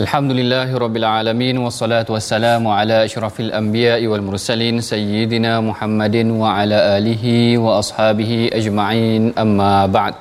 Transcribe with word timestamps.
Alhamdulillahi 0.00 0.78
Rabbil 0.82 1.06
Alamin 1.10 1.56
Wassalatu 1.62 2.14
wassalamu 2.14 2.70
ala 2.70 2.98
ashrafil 3.06 3.50
anbiya'i 3.60 4.06
wal 4.10 4.22
mursalin 4.26 4.76
Sayyidina 4.88 5.52
Muhammadin 5.68 6.28
wa 6.40 6.54
ala 6.58 6.78
alihi 6.96 7.58
wa 7.64 7.82
ashabihi 7.82 8.54
ajma'in. 8.58 9.34
Amma 9.42 9.90
ba'd. 9.96 10.14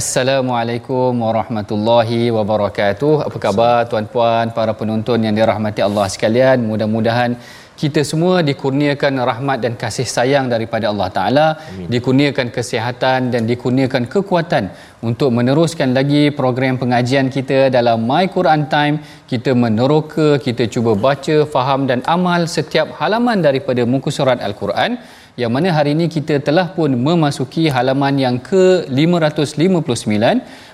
Assalamualaikum 0.00 1.20
warahmatullahi 1.26 2.32
wabarakatuh. 2.36 3.12
Apa 3.28 3.36
khabar 3.44 3.78
tuan-puan, 3.92 4.56
para 4.56 4.72
penonton 4.80 5.20
yang 5.26 5.36
dirahmati 5.36 5.84
Allah 5.88 6.06
sekalian? 6.14 6.64
Mudah-mudahan 6.70 7.36
kita 7.80 8.00
semua 8.10 8.34
dikurniakan 8.48 9.14
rahmat 9.28 9.58
dan 9.64 9.74
kasih 9.82 10.04
sayang 10.14 10.46
daripada 10.52 10.92
Allah 10.92 11.08
Ta'ala 11.16 11.46
dikurniakan 11.92 12.48
kesihatan 12.56 13.32
dan 13.32 13.42
dikurniakan 13.50 14.04
kekuatan 14.14 14.64
untuk 15.08 15.32
meneruskan 15.36 15.96
lagi 15.98 16.22
program 16.40 16.76
pengajian 16.82 17.32
kita 17.36 17.58
dalam 17.76 18.04
My 18.10 18.24
Quran 18.36 18.68
Time. 18.74 18.96
Kita 19.30 19.56
meneroka, 19.62 20.28
kita 20.46 20.68
cuba 20.74 20.92
baca, 21.06 21.36
faham 21.54 21.88
dan 21.90 22.04
amal 22.16 22.44
setiap 22.56 23.00
halaman 23.00 23.40
daripada 23.48 23.88
muka 23.92 24.12
surat 24.18 24.38
Al-Quran 24.48 25.00
yang 25.38 25.52
mana 25.54 25.70
hari 25.76 25.94
ini 25.96 26.06
kita 26.10 26.42
telah 26.42 26.66
pun 26.76 26.90
memasuki 26.90 27.70
halaman 27.70 28.14
yang 28.18 28.36
ke-559 28.42 30.14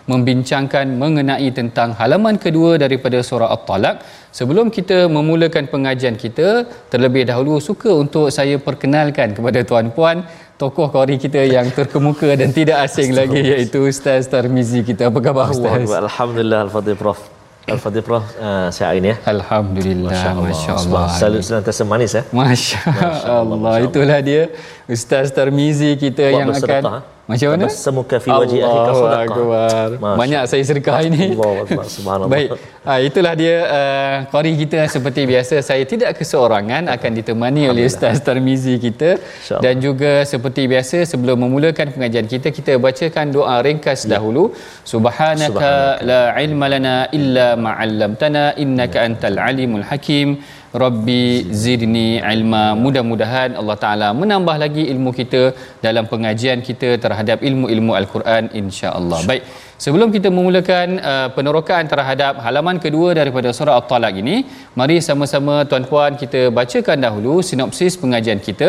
membincangkan 0.07 0.87
mengenai 1.03 1.49
tentang 1.51 1.93
halaman 1.99 2.39
kedua 2.39 2.79
daripada 2.79 3.19
surah 3.29 3.51
At-Talaq. 3.57 3.97
Sebelum 4.39 4.71
kita 4.71 4.99
memulakan 5.17 5.67
pengajian 5.69 6.17
kita, 6.25 6.65
terlebih 6.93 7.29
dahulu 7.29 7.59
suka 7.61 7.91
untuk 7.93 8.33
saya 8.33 8.57
perkenalkan 8.57 9.35
kepada 9.37 9.61
tuan-puan 9.67 10.25
tokoh 10.57 10.89
kori 10.89 11.17
kita 11.21 11.45
yang 11.45 11.69
terkemuka 11.69 12.33
dan 12.41 12.49
tidak 12.59 12.89
asing 12.89 13.13
lagi 13.13 13.41
iaitu 13.45 13.85
Ustaz 13.93 14.25
Tarmizi 14.33 14.81
kita. 14.81 15.13
Apa 15.13 15.21
khabar 15.21 15.53
Ustaz? 15.53 15.85
Alhamdulillah 15.85 16.61
Al-Fadhil 16.69 16.97
Prof. 16.97 17.36
Al-Fadhil 17.67 18.05
Prof 18.07 18.23
uh, 18.39 18.71
sihat 18.71 18.95
hari 18.95 19.03
ni 19.03 19.11
ya. 19.11 19.17
Alhamdulillah, 19.27 20.15
Masya 20.15 20.31
Allah. 20.31 20.47
Masya 20.47 20.73
Allah. 20.87 21.05
Selalu 21.19 21.39
senantiasa 21.43 21.83
manis 21.83 22.13
ya. 22.15 22.23
Masya, 22.31 22.79
Masya. 22.87 23.31
Allah. 23.43 23.73
Itulah 23.83 24.19
dia 24.23 24.43
Ustaz 24.87 25.35
Tarmizi 25.35 25.99
kita 25.99 26.23
Buat 26.23 26.31
yang 26.39 26.47
akan 26.47 26.55
bersedekah, 26.55 27.03
macam 27.27 27.49
mana? 27.53 27.67
Semuka 27.67 28.17
fi 28.23 28.31
wajhi 28.31 28.59
akhika 28.63 28.93
sadaqah. 28.95 29.23
Akbar. 29.27 29.89
Masya 29.99 30.19
Banyak 30.23 30.43
saya 30.47 30.63
sedekah 30.63 30.99
ini. 31.11 31.35
Allah 31.35 31.55
Akbar. 31.67 31.87
Subhanallah. 31.91 32.31
Baik, 32.31 32.49
ha, 32.87 32.93
itulah 33.03 33.33
dia 33.35 33.57
uh, 33.79 34.15
qari 34.31 34.53
kita 34.63 34.87
seperti 34.95 35.27
biasa. 35.27 35.55
Saya 35.69 35.83
tidak 35.93 36.15
keseorangan 36.19 36.87
akan 36.95 37.11
ditemani 37.19 37.63
oleh 37.67 37.83
Ustaz 37.91 38.23
Tarmizi 38.23 38.79
kita 38.79 39.19
InsyaAllah. 39.19 39.63
dan 39.67 39.75
juga 39.87 40.13
seperti 40.23 40.63
biasa 40.71 41.03
sebelum 41.03 41.37
memulakan 41.45 41.91
pengajian 41.91 42.31
kita 42.31 42.55
kita 42.55 42.79
bacakan 42.79 43.35
doa 43.35 43.59
ringkas 43.67 44.07
dahulu. 44.07 44.55
Subhanaka 44.87 45.51
Subhanaka. 45.51 46.07
la 46.11 46.23
ilma 46.47 46.67
lana 46.71 46.97
illa 47.19 47.49
ma 47.59 47.75
'allamtana 47.75 48.55
innaka 48.55 49.03
antal 49.03 49.43
alimul 49.51 49.83
hakim. 49.91 50.39
Rabbi 50.85 51.23
zidni 51.63 52.09
ilma. 52.33 52.65
Mudah-mudahan 52.85 53.51
Allah 53.61 53.77
Taala 53.85 54.09
menambah 54.21 54.57
lagi 54.63 54.83
ilmu 54.93 55.11
kita 55.21 55.43
dalam 55.87 56.05
pengajian 56.13 56.61
kita 56.69 56.91
terhadap 57.05 57.39
ilmu-ilmu 57.49 57.93
Al-Quran 58.01 58.53
insya-Allah. 58.61 59.21
Baik. 59.31 59.45
Sebelum 59.85 60.09
kita 60.17 60.29
memulakan 60.37 60.89
uh, 61.11 61.29
penerokaan 61.37 61.87
terhadap 61.93 62.41
halaman 62.45 62.77
kedua 62.85 63.09
daripada 63.19 63.49
surah 63.57 63.77
At-Talaq 63.81 64.15
ini, 64.23 64.37
mari 64.81 64.97
sama-sama 65.09 65.55
tuan-puan 65.71 66.13
kita 66.23 66.43
bacakan 66.59 67.01
dahulu 67.07 67.35
sinopsis 67.49 67.97
pengajian 68.03 68.41
kita. 68.49 68.69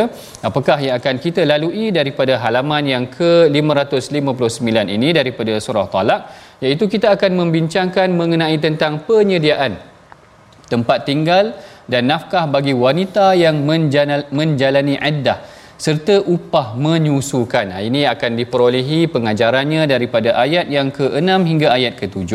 Apakah 0.49 0.77
yang 0.85 0.95
akan 0.99 1.15
kita 1.25 1.43
lalui 1.51 1.85
daripada 1.99 2.35
halaman 2.43 2.83
yang 2.93 3.05
ke-559 3.17 4.67
ini 4.97 5.11
daripada 5.19 5.55
surah 5.67 5.87
At-Talaq? 5.87 6.21
Iaitu 6.63 6.87
kita 6.95 7.07
akan 7.15 7.31
membincangkan 7.41 8.07
mengenai 8.19 8.57
tentang 8.67 9.03
penyediaan 9.07 9.75
tempat 10.67 11.07
tinggal 11.09 11.55
dan 11.91 12.11
nafkah 12.11 12.45
bagi 12.51 12.75
wanita 12.75 13.33
yang 13.33 13.63
menjalani 14.31 14.95
iddah 14.99 15.39
serta 15.77 16.25
upah 16.25 16.73
menyusukan. 16.75 17.69
Ini 17.69 18.09
akan 18.13 18.31
diperolehi 18.33 19.07
pengajarannya 19.13 19.85
daripada 19.85 20.33
ayat 20.35 20.67
yang 20.73 20.89
ke-6 20.89 21.29
hingga 21.45 21.67
ayat 21.77 21.93
ke-7. 22.01 22.31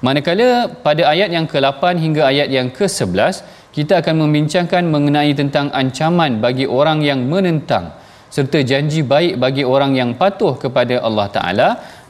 Manakala 0.00 0.72
pada 0.80 1.12
ayat 1.12 1.28
yang 1.28 1.44
ke-8 1.44 1.82
hingga 2.00 2.22
ayat 2.32 2.48
yang 2.48 2.72
ke-11 2.72 3.44
kita 3.76 4.00
akan 4.00 4.26
membincangkan 4.26 4.82
mengenai 4.88 5.36
tentang 5.36 5.68
ancaman 5.70 6.40
bagi 6.40 6.64
orang 6.64 7.04
yang 7.04 7.20
menentang 7.28 7.94
serta 8.32 8.58
janji 8.70 9.02
baik 9.12 9.36
bagi 9.42 9.62
orang 9.66 9.92
yang 10.00 10.10
patuh 10.16 10.54
kepada 10.56 11.02
Allah 11.06 11.26
Taala 11.36 11.68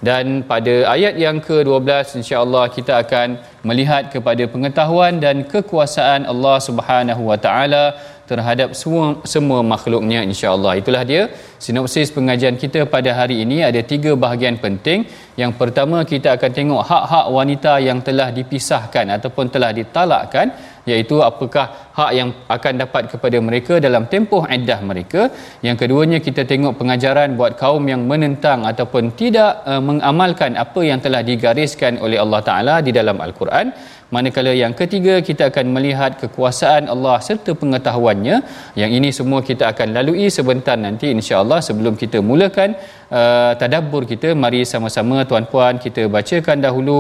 dan 0.08 0.40
pada 0.50 0.74
ayat 0.94 1.14
yang 1.24 1.36
ke-12 1.46 2.24
insya-Allah 2.24 2.64
kita 2.76 2.92
akan 3.04 3.36
melihat 3.68 4.08
kepada 4.14 4.44
pengetahuan 4.52 5.20
dan 5.24 5.44
kekuasaan 5.44 6.24
Allah 6.32 6.56
Subhanahu 6.68 7.22
Wa 7.30 7.38
Taala 7.44 7.84
terhadap 8.30 8.72
semua 8.80 9.20
semua 9.32 9.60
makhluknya 9.72 10.20
insya-Allah. 10.30 10.72
Itulah 10.80 11.02
dia 11.10 11.22
sinopsis 11.64 12.08
pengajian 12.16 12.56
kita 12.62 12.80
pada 12.94 13.10
hari 13.18 13.36
ini 13.44 13.58
ada 13.70 13.80
tiga 13.92 14.12
bahagian 14.24 14.56
penting. 14.64 15.04
Yang 15.42 15.52
pertama 15.60 16.00
kita 16.12 16.28
akan 16.36 16.50
tengok 16.58 16.82
hak-hak 16.90 17.26
wanita 17.38 17.72
yang 17.88 17.98
telah 18.08 18.28
dipisahkan 18.38 19.06
ataupun 19.18 19.52
telah 19.54 19.70
ditalakkan 19.78 20.54
iaitu 20.90 21.16
apakah 21.30 21.66
hak 21.98 22.10
yang 22.18 22.28
akan 22.56 22.74
dapat 22.82 23.02
kepada 23.12 23.38
mereka 23.48 23.74
dalam 23.86 24.04
tempoh 24.12 24.42
iddah 24.56 24.80
mereka. 24.90 25.22
Yang 25.66 25.76
keduanya 25.82 26.18
kita 26.26 26.42
tengok 26.52 26.74
pengajaran 26.80 27.38
buat 27.40 27.54
kaum 27.62 27.84
yang 27.92 28.02
menentang 28.10 28.60
ataupun 28.72 29.14
tidak 29.22 29.52
uh, 29.70 29.82
mengamalkan 29.88 30.54
apa 30.64 30.82
yang 30.90 31.00
telah 31.06 31.22
digariskan 31.30 31.94
oleh 32.04 32.20
Allah 32.24 32.42
Taala 32.50 32.76
di 32.86 32.92
dalam 32.98 33.18
Al-Quran. 33.26 33.68
Manakala 34.14 34.52
yang 34.60 34.72
ketiga 34.78 35.14
kita 35.26 35.42
akan 35.50 35.66
melihat 35.74 36.12
kekuasaan 36.22 36.90
Allah 36.94 37.16
serta 37.26 37.52
pengetahuannya. 37.60 38.36
Yang 38.80 38.90
ini 38.98 39.08
semua 39.18 39.40
kita 39.50 39.64
akan 39.72 39.88
lalui 39.96 40.26
sebentar 40.36 40.74
nanti 40.86 41.06
insya-Allah 41.16 41.58
sebelum 41.68 41.94
kita 42.02 42.18
mulakan 42.30 42.74
uh, 43.18 43.52
tadabbur 43.60 44.02
kita 44.12 44.30
mari 44.44 44.62
sama-sama 44.72 45.22
tuan-puan 45.30 45.78
kita 45.84 46.10
bacakan 46.16 46.58
dahulu 46.66 46.98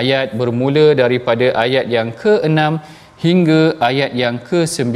ayat 0.00 0.34
bermula 0.40 0.86
daripada 1.02 1.46
ayat 1.64 1.86
yang 1.96 2.10
ke-6 2.22 2.58
hingga 3.24 3.60
ayat 3.90 4.10
yang 4.22 4.36
ke-9 4.48 4.94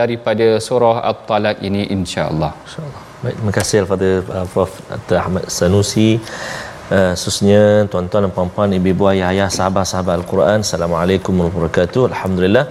daripada 0.00 0.46
surah 0.66 0.96
At-Talaq 1.10 1.56
ini 1.68 1.82
insya-Allah. 1.96 2.52
InsyaAllah. 2.64 3.02
Baik, 3.22 3.34
terima 3.38 3.52
kasih 3.58 3.76
Al-Fadhil 3.82 4.18
uh, 4.38 4.46
Prof. 4.52 4.72
Dr. 4.90 5.16
Ahmad 5.24 5.44
Sanusi. 5.56 6.10
Uh, 6.92 7.12
khususnya 7.16 7.88
tuan-tuan 7.92 8.22
dan 8.24 8.32
puan-puan, 8.36 8.68
ibu-ibu, 8.78 9.04
ayah-ayah, 9.12 9.48
sahabat-sahabat 9.56 10.14
Al-Quran. 10.20 10.58
Assalamualaikum 10.66 11.32
warahmatullahi 11.32 11.72
wabarakatuh. 11.72 12.02
Alhamdulillah. 12.12 12.64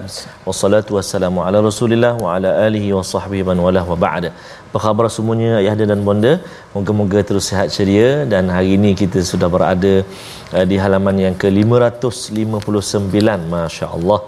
Wassalatu 0.48 0.92
wassalamu 0.98 1.40
ala 1.48 1.58
Rasulillah 1.70 2.14
wa 2.24 2.36
ala 2.36 2.50
alihi 2.68 2.90
wa 2.98 3.02
sahbihi 3.14 3.44
man 3.50 3.58
walah 3.66 3.86
wa 3.92 3.98
ba'da. 4.06 4.30
Apa 4.70 4.80
khabar 4.86 5.06
semuanya 5.18 5.52
ayah 5.64 5.74
dan 5.94 6.06
bonda? 6.10 6.34
Moga-moga 6.76 7.20
terus 7.30 7.50
sihat 7.50 7.74
ceria 7.78 8.10
dan 8.34 8.54
hari 8.56 8.78
ini 8.78 8.94
kita 9.02 9.26
sudah 9.32 9.50
berada 9.56 9.94
uh, 10.54 10.66
di 10.72 10.78
halaman 10.84 11.18
yang 11.26 11.36
ke-559. 11.42 13.18
Masya-Allah. 13.56 14.22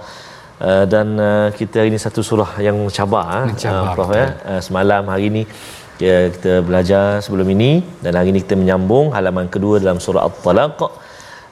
Uh, 0.63 0.86
dan 0.88 1.07
uh, 1.19 1.48
kita 1.51 1.83
hari 1.83 1.92
ini 1.92 2.00
satu 2.00 2.24
surah 2.24 2.56
yang 2.63 2.80
mencabar, 2.80 3.51
Mencabar, 3.51 3.83
uh, 3.83 3.95
Prof 3.95 4.12
ya. 4.15 4.27
Uh, 4.48 4.62
semalam 4.63 5.04
hari 5.12 5.27
ini 5.27 5.44
ya, 6.00 6.31
kita 6.31 6.63
belajar 6.63 7.19
sebelum 7.19 7.48
ini. 7.51 7.83
Dan 8.00 8.15
hari 8.15 8.31
ini 8.31 8.39
kita 8.48 8.56
menyambung 8.56 9.12
halaman 9.12 9.51
kedua 9.51 9.83
dalam 9.83 10.00
surah 10.00 10.24
At-Talaq. 10.24 10.80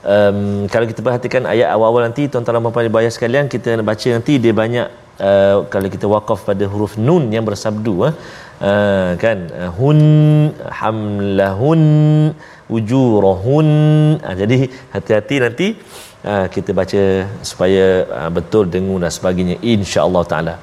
Um, 0.02 0.66
kalau 0.72 0.88
kita 0.88 1.04
perhatikan 1.04 1.44
ayat 1.44 1.76
awal-awal 1.76 2.08
nanti 2.08 2.32
tuan-tuan 2.32 2.58
dan 2.58 2.64
puan-puan 2.66 2.90
bayar 2.90 3.12
sekalian 3.14 3.46
kita 3.46 3.78
baca 3.86 4.08
nanti 4.16 4.42
dia 4.42 4.50
banyak 4.50 4.88
uh, 5.22 5.70
kalau 5.70 5.88
kita 5.94 6.10
wakaf 6.10 6.42
pada 6.42 6.66
huruf 6.66 6.98
nun 6.98 7.30
yang 7.36 7.44
bersabdu 7.44 8.08
uh, 8.08 8.16
uh, 8.64 9.12
kan? 9.20 9.52
Hun 9.76 10.00
hamlahun 10.80 11.84
ujurahun. 12.72 13.68
Uh, 14.24 14.36
jadi 14.40 14.72
hati-hati 14.96 15.36
nanti 15.44 15.68
uh, 16.26 16.46
kita 16.56 16.72
baca 16.80 17.04
supaya 17.52 17.86
uh, 18.20 18.30
betul 18.38 18.64
dengung 18.74 19.00
dan 19.04 19.12
sebagainya. 19.18 19.56
insya-Allah 19.62 20.24
taala. 20.32 20.54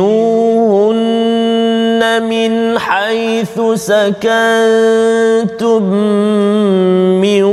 من 2.30 2.80
حيث 2.80 3.60
سكنتم 3.74 5.84
من 7.22 7.44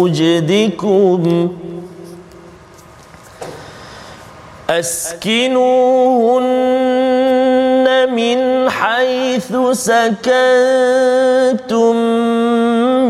وجدكم. 0.00 1.48
أسكنوهن 4.70 6.46
من 8.14 8.70
حيث 8.70 9.56
سكنتم 9.72 10.36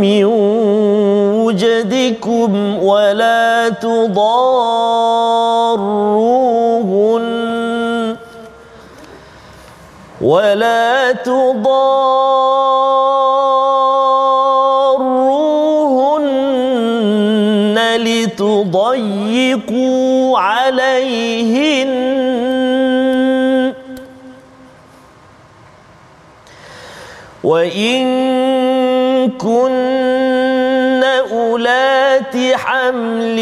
من 0.00 0.24
وجدكم 1.44 2.78
ولا 2.82 3.68
تضاروهن 3.68 4.96
ولا 10.26 11.22
تضاروهن 11.22 11.76
لتضيقوا 18.02 19.38
عليهن. 20.38 21.92
وإن 27.44 28.06
كن 29.38 31.02
أولات 31.30 32.36
حمل 32.54 33.38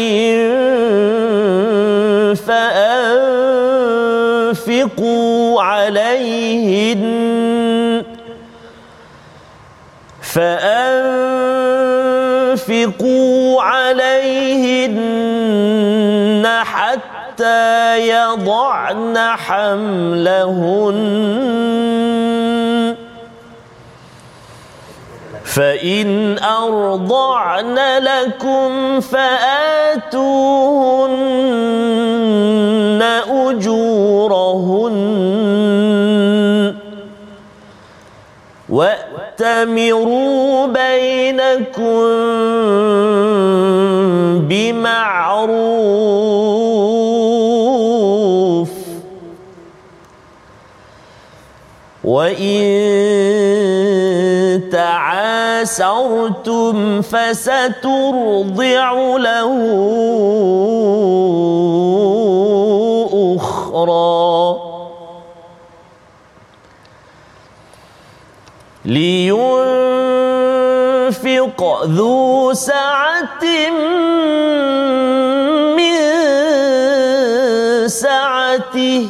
فأنفقوا 4.55 5.61
عليهن 5.61 7.03
فأنفقوا 10.21 11.21
عليهن 13.61 14.95
حتى 16.63 17.99
يضعن 18.09 19.17
حملهن 19.17 20.95
فإن 25.43 26.37
أرضعن 26.39 27.79
لكم 27.97 28.99
فآتوهن 28.99 30.65
أجورهن 34.25 34.95
وأتمروا 38.69 40.67
بينكم 40.67 42.05
بمعروف 47.35 48.69
وإن 52.03 52.65
تعاسرتم 55.65 56.75
فسترضع 57.01 58.91
له 59.17 59.55
أخرى 63.75 64.55
لينفق 68.85 69.59
ذو 71.83 72.53
سعة 72.53 73.43
من 75.75 75.99
سعته. 77.87 79.07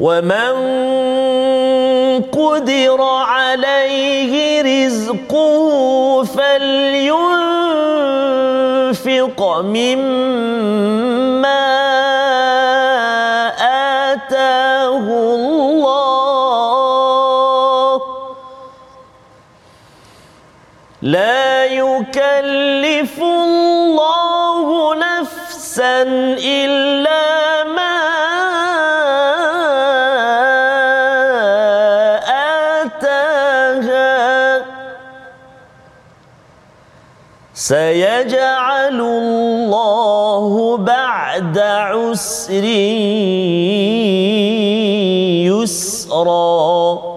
ومن 0.00 0.52
قدر 2.32 3.02
عليه 3.02 4.62
رزقه 4.62 6.24
فلينفق 6.24 7.20
مما 9.60 10.59
لا 21.10 21.64
يكلف 21.64 23.18
الله 23.18 24.94
نفسا 24.94 26.02
إلا 26.38 27.64
ما 27.64 27.96
آتاها. 32.82 34.64
سيجعل 37.54 39.00
الله 39.00 40.76
بعد 40.76 41.58
عسر 41.58 42.64
يسرا. 45.50 47.09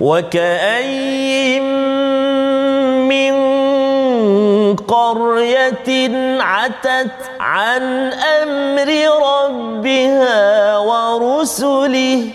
وكأين 0.00 1.62
من 3.08 3.34
قرية 4.76 6.10
عتت 6.40 7.10
عن 7.40 7.82
أمر 8.12 8.88
ربها 9.22 10.78
ورسله. 10.78 12.30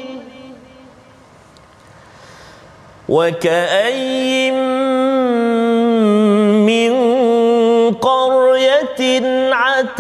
وكأين 3.10 4.54
من 4.54 4.83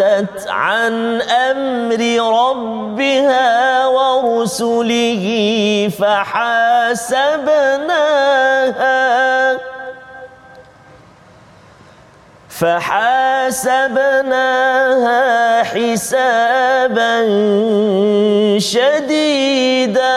عتت 0.01 0.47
عن 0.47 1.21
أمر 1.21 2.01
ربها 2.49 3.85
ورسله 3.87 5.25
فحاسبناها 5.99 7.43
فحاسبناها 14.33 15.63
حسابا 15.63 17.13
شديدا 18.57 20.13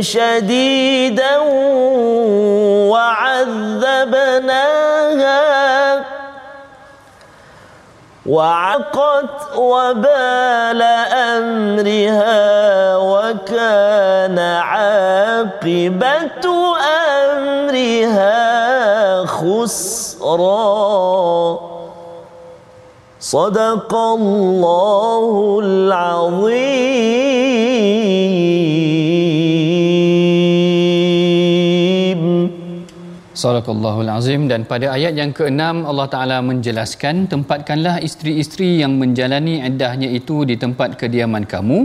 شديدا 0.00 1.38
وعذبناها 2.90 4.38
وعقت 8.26 9.56
وبال 9.56 10.82
أمرها 11.12 12.96
وكان 12.96 14.38
عاقبة 14.38 16.08
أمرها 17.30 18.36
خسرا 19.26 20.48
صدق 23.27 23.91
الله 23.95 25.59
العظيم 25.63 27.43
Sadaqallahul 33.43 34.07
Azim 34.07 34.41
dan 34.47 34.63
pada 34.63 34.95
ayat 34.95 35.13
yang 35.19 35.31
ke-6 35.37 35.83
Allah 35.89 36.07
Taala 36.13 36.37
menjelaskan 36.49 37.27
tempatkanlah 37.27 37.99
isteri-isteri 38.07 38.79
yang 38.79 38.95
menjalani 39.01 39.55
iddahnya 39.69 40.07
itu 40.19 40.47
di 40.49 40.55
tempat 40.55 40.95
kediaman 41.01 41.43
kamu 41.53 41.79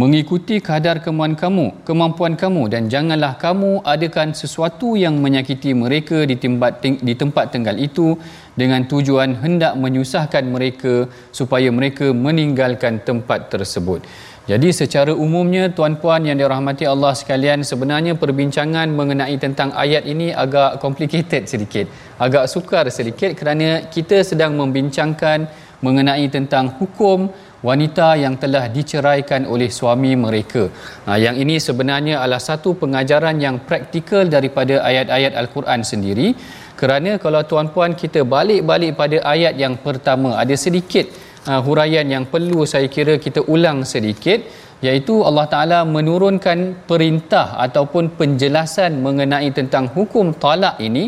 mengikuti 0.00 0.56
kadar 0.68 0.96
kemampuan 1.02 1.34
kamu 1.42 1.66
kemampuan 1.88 2.34
kamu 2.42 2.62
dan 2.72 2.82
janganlah 2.92 3.32
kamu 3.44 3.70
adakan 3.94 4.36
sesuatu 4.40 4.94
yang 5.04 5.16
menyakiti 5.24 5.70
mereka 5.82 6.18
di 6.30 6.36
tempat 6.42 6.84
di 7.08 7.14
tempat 7.22 7.50
tinggal 7.54 7.74
itu 7.88 8.14
dengan 8.55 8.87
tujuan 8.87 9.39
hendak 9.43 9.75
menyusahkan 9.75 10.43
mereka 10.47 11.11
supaya 11.35 11.67
mereka 11.69 12.15
meninggalkan 12.15 13.03
tempat 13.03 13.51
tersebut. 13.51 14.01
Jadi 14.45 14.69
secara 14.69 15.09
umumnya 15.09 15.73
tuan-puan 15.73 16.21
yang 16.21 16.37
dirahmati 16.37 16.85
Allah 16.85 17.17
sekalian 17.17 17.65
sebenarnya 17.65 18.13
perbincangan 18.13 18.93
mengenai 18.93 19.41
tentang 19.41 19.73
ayat 19.73 20.05
ini 20.05 20.29
agak 20.29 20.77
complicated 20.85 21.49
sedikit 21.49 21.89
agak 22.21 22.45
sukar 22.45 22.85
sedikit 22.93 23.33
kerana 23.33 23.89
kita 23.89 24.21
sedang 24.21 24.53
membincangkan 24.53 25.49
mengenai 25.81 26.29
tentang 26.29 26.77
hukum 26.77 27.33
wanita 27.67 28.07
yang 28.23 28.35
telah 28.43 28.63
diceraikan 28.77 29.43
oleh 29.53 29.69
suami 29.79 30.11
mereka. 30.25 30.63
Ha, 31.05 31.17
yang 31.25 31.35
ini 31.43 31.55
sebenarnya 31.67 32.15
adalah 32.23 32.41
satu 32.49 32.71
pengajaran 32.81 33.37
yang 33.45 33.57
praktikal 33.69 34.25
daripada 34.35 34.75
ayat-ayat 34.89 35.33
Al-Quran 35.41 35.81
sendiri. 35.91 36.27
Kerana 36.79 37.11
kalau 37.23 37.41
tuan-puan 37.51 37.93
kita 38.01 38.21
balik-balik 38.35 38.93
pada 39.01 39.17
ayat 39.33 39.55
yang 39.63 39.75
pertama, 39.85 40.29
ada 40.43 40.55
sedikit 40.65 41.07
uh, 41.49 41.61
huraian 41.67 42.07
yang 42.15 42.25
perlu 42.33 42.61
saya 42.73 42.87
kira 42.95 43.15
kita 43.25 43.41
ulang 43.55 43.79
sedikit 43.93 44.39
iaitu 44.85 45.15
Allah 45.27 45.45
Taala 45.53 45.79
menurunkan 45.95 46.59
perintah 46.89 47.47
ataupun 47.65 48.13
penjelasan 48.19 48.99
mengenai 49.05 49.49
tentang 49.59 49.85
hukum 49.95 50.35
talak 50.43 50.75
ini 50.87 51.03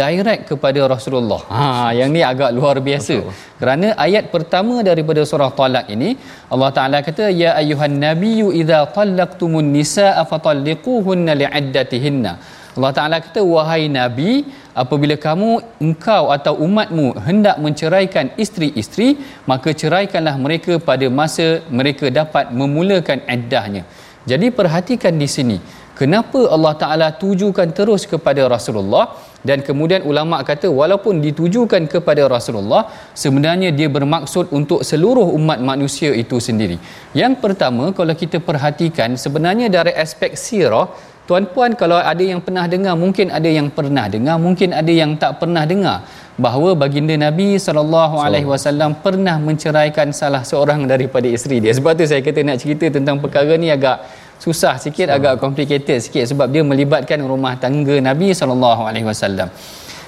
direct 0.00 0.50
kepada 0.50 0.80
Rasulullah. 0.90 1.40
Ha 1.46 1.94
yang 1.98 2.10
ni 2.10 2.22
agak 2.32 2.50
luar 2.56 2.76
biasa. 2.82 3.16
Betul. 3.22 3.34
Kerana 3.60 3.88
ayat 4.06 4.24
pertama 4.34 4.82
daripada 4.88 5.22
surah 5.30 5.50
Talak 5.54 5.86
ini 5.94 6.18
Allah 6.50 6.70
Taala 6.76 6.98
kata 7.06 7.30
ya 7.30 7.54
ayuhan 7.60 7.96
nabiyyu 8.06 8.50
idza 8.60 8.80
talaqtumun 8.96 9.70
nisaa 9.78 10.22
fatalliquhunna 10.32 11.38
li'iddatihinna. 11.42 12.32
Allah 12.76 12.92
Taala 12.98 13.16
kata 13.26 13.40
wahai 13.54 13.86
nabi 13.88 14.44
apabila 14.82 15.16
kamu 15.26 15.50
engkau 15.86 16.24
atau 16.36 16.54
umatmu 16.66 17.06
hendak 17.26 17.56
menceraikan 17.64 18.28
isteri-isteri 18.42 19.08
maka 19.50 19.72
ceraikanlah 19.72 20.36
mereka 20.46 20.76
pada 20.90 21.06
masa 21.20 21.46
mereka 21.78 22.12
dapat 22.20 22.52
memulakan 22.60 23.22
iddahnya. 23.36 23.84
Jadi 24.30 24.50
perhatikan 24.50 25.14
di 25.22 25.28
sini 25.30 25.56
kenapa 26.00 26.40
Allah 26.54 26.74
Taala 26.82 27.08
tujukan 27.22 27.68
terus 27.78 28.02
kepada 28.12 28.42
Rasulullah 28.54 29.04
dan 29.48 29.58
kemudian 29.68 30.02
ulama 30.10 30.38
kata 30.50 30.68
walaupun 30.80 31.22
ditujukan 31.26 31.82
kepada 31.94 32.22
Rasulullah 32.36 32.82
sebenarnya 33.22 33.70
dia 33.78 33.88
bermaksud 33.96 34.52
untuk 34.58 34.80
seluruh 34.90 35.26
umat 35.38 35.58
manusia 35.70 36.10
itu 36.22 36.38
sendiri. 36.48 36.78
Yang 37.22 37.34
pertama 37.44 37.84
kalau 37.98 38.14
kita 38.22 38.40
perhatikan 38.48 39.14
sebenarnya 39.24 39.68
dari 39.76 39.94
aspek 40.04 40.32
sirah 40.44 40.86
tuan-puan 41.28 41.74
kalau 41.80 41.98
ada 42.12 42.24
yang 42.32 42.40
pernah 42.46 42.64
dengar 42.74 42.94
mungkin 43.04 43.26
ada 43.38 43.50
yang 43.58 43.68
pernah 43.76 44.06
dengar 44.14 44.36
mungkin 44.46 44.70
ada 44.80 44.92
yang 45.00 45.12
tak 45.22 45.32
pernah 45.42 45.64
dengar 45.72 45.98
bahawa 46.44 46.70
baginda 46.82 47.16
Nabi 47.26 47.48
sallallahu 47.66 48.16
alaihi 48.26 48.48
wasallam 48.52 48.90
pernah 49.04 49.36
menceraikan 49.48 50.12
salah 50.20 50.42
seorang 50.50 50.84
daripada 50.92 51.26
isteri 51.36 51.58
dia. 51.64 51.72
Sebab 51.78 51.92
tu 51.98 52.04
saya 52.10 52.20
kata 52.20 52.40
nak 52.48 52.58
cerita 52.62 52.86
tentang 52.96 53.16
perkara 53.24 53.56
ni 53.56 53.68
agak 53.72 54.04
susah 54.40 54.76
sikit 54.78 55.08
agak 55.10 55.40
complicated 55.42 55.98
sikit 55.98 56.24
sebab 56.30 56.48
dia 56.52 56.62
melibatkan 56.62 57.20
rumah 57.24 57.56
tangga 57.56 57.96
Nabi 57.98 58.30
sallallahu 58.32 58.82
alaihi 58.88 59.06
wasallam. 59.08 59.48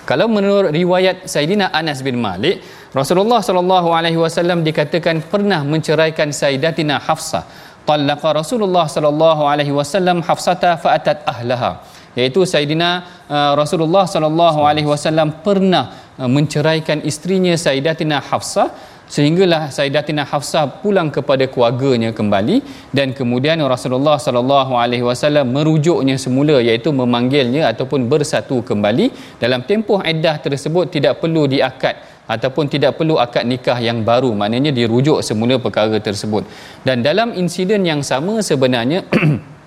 Kalau 0.09 0.25
menurut 0.25 0.73
riwayat 0.73 1.29
Saidina 1.29 1.69
Anas 1.69 2.01
bin 2.01 2.17
Malik, 2.17 2.65
Rasulullah 2.97 3.45
sallallahu 3.45 3.93
alaihi 3.93 4.17
wasallam 4.17 4.65
dikatakan 4.65 5.21
pernah 5.21 5.61
menceraikan 5.61 6.33
Sayyidatina 6.33 6.97
Hafsah. 6.97 7.45
Talaqa 7.85 8.41
Rasulullah 8.41 8.89
sallallahu 8.89 9.45
alaihi 9.45 9.73
wasallam 9.73 10.25
Hafsata 10.25 10.81
fa'atat 10.81 11.29
ahlaha. 11.29 11.85
Iaitu 12.17 12.49
Saidina 12.49 13.05
uh, 13.29 13.53
Rasulullah 13.53 14.09
sallallahu 14.09 14.65
alaihi 14.65 14.89
wasallam 14.89 15.45
pernah 15.45 15.93
uh, 16.17 16.25
menceraikan 16.25 17.05
isterinya 17.05 17.53
Sayyidatina 17.53 18.25
Hafsah 18.25 18.73
sehinggalah 19.15 19.73
Sayyidatina 19.77 20.23
Hafsah 20.29 20.65
pulang 20.85 21.09
kepada 21.09 21.45
keluarganya 21.53 22.11
kembali 22.13 22.61
dan 22.93 23.17
kemudian 23.17 23.59
Rasulullah 23.75 24.21
sallallahu 24.21 24.77
alaihi 24.77 25.05
wasallam 25.09 25.49
merujuknya 25.57 26.17
semula 26.21 26.61
iaitu 26.61 26.93
memanggilnya 26.93 27.73
ataupun 27.73 28.07
bersatu 28.13 28.61
kembali 28.61 29.09
dalam 29.43 29.65
tempoh 29.65 30.01
iddah 30.05 30.37
tersebut 30.47 30.93
tidak 30.93 31.21
perlu 31.25 31.49
diakad 31.49 31.97
ataupun 32.29 32.69
tidak 32.69 33.01
perlu 33.01 33.17
akad 33.17 33.49
nikah 33.49 33.81
yang 33.81 34.05
baru. 34.05 34.37
Maknanya 34.37 34.71
dirujuk 34.71 35.25
semula 35.25 35.57
perkara 35.57 35.97
tersebut. 35.97 36.45
Dan 36.85 37.01
dalam 37.01 37.33
insiden 37.33 37.89
yang 37.89 38.05
sama 38.05 38.45
sebenarnya 38.45 39.09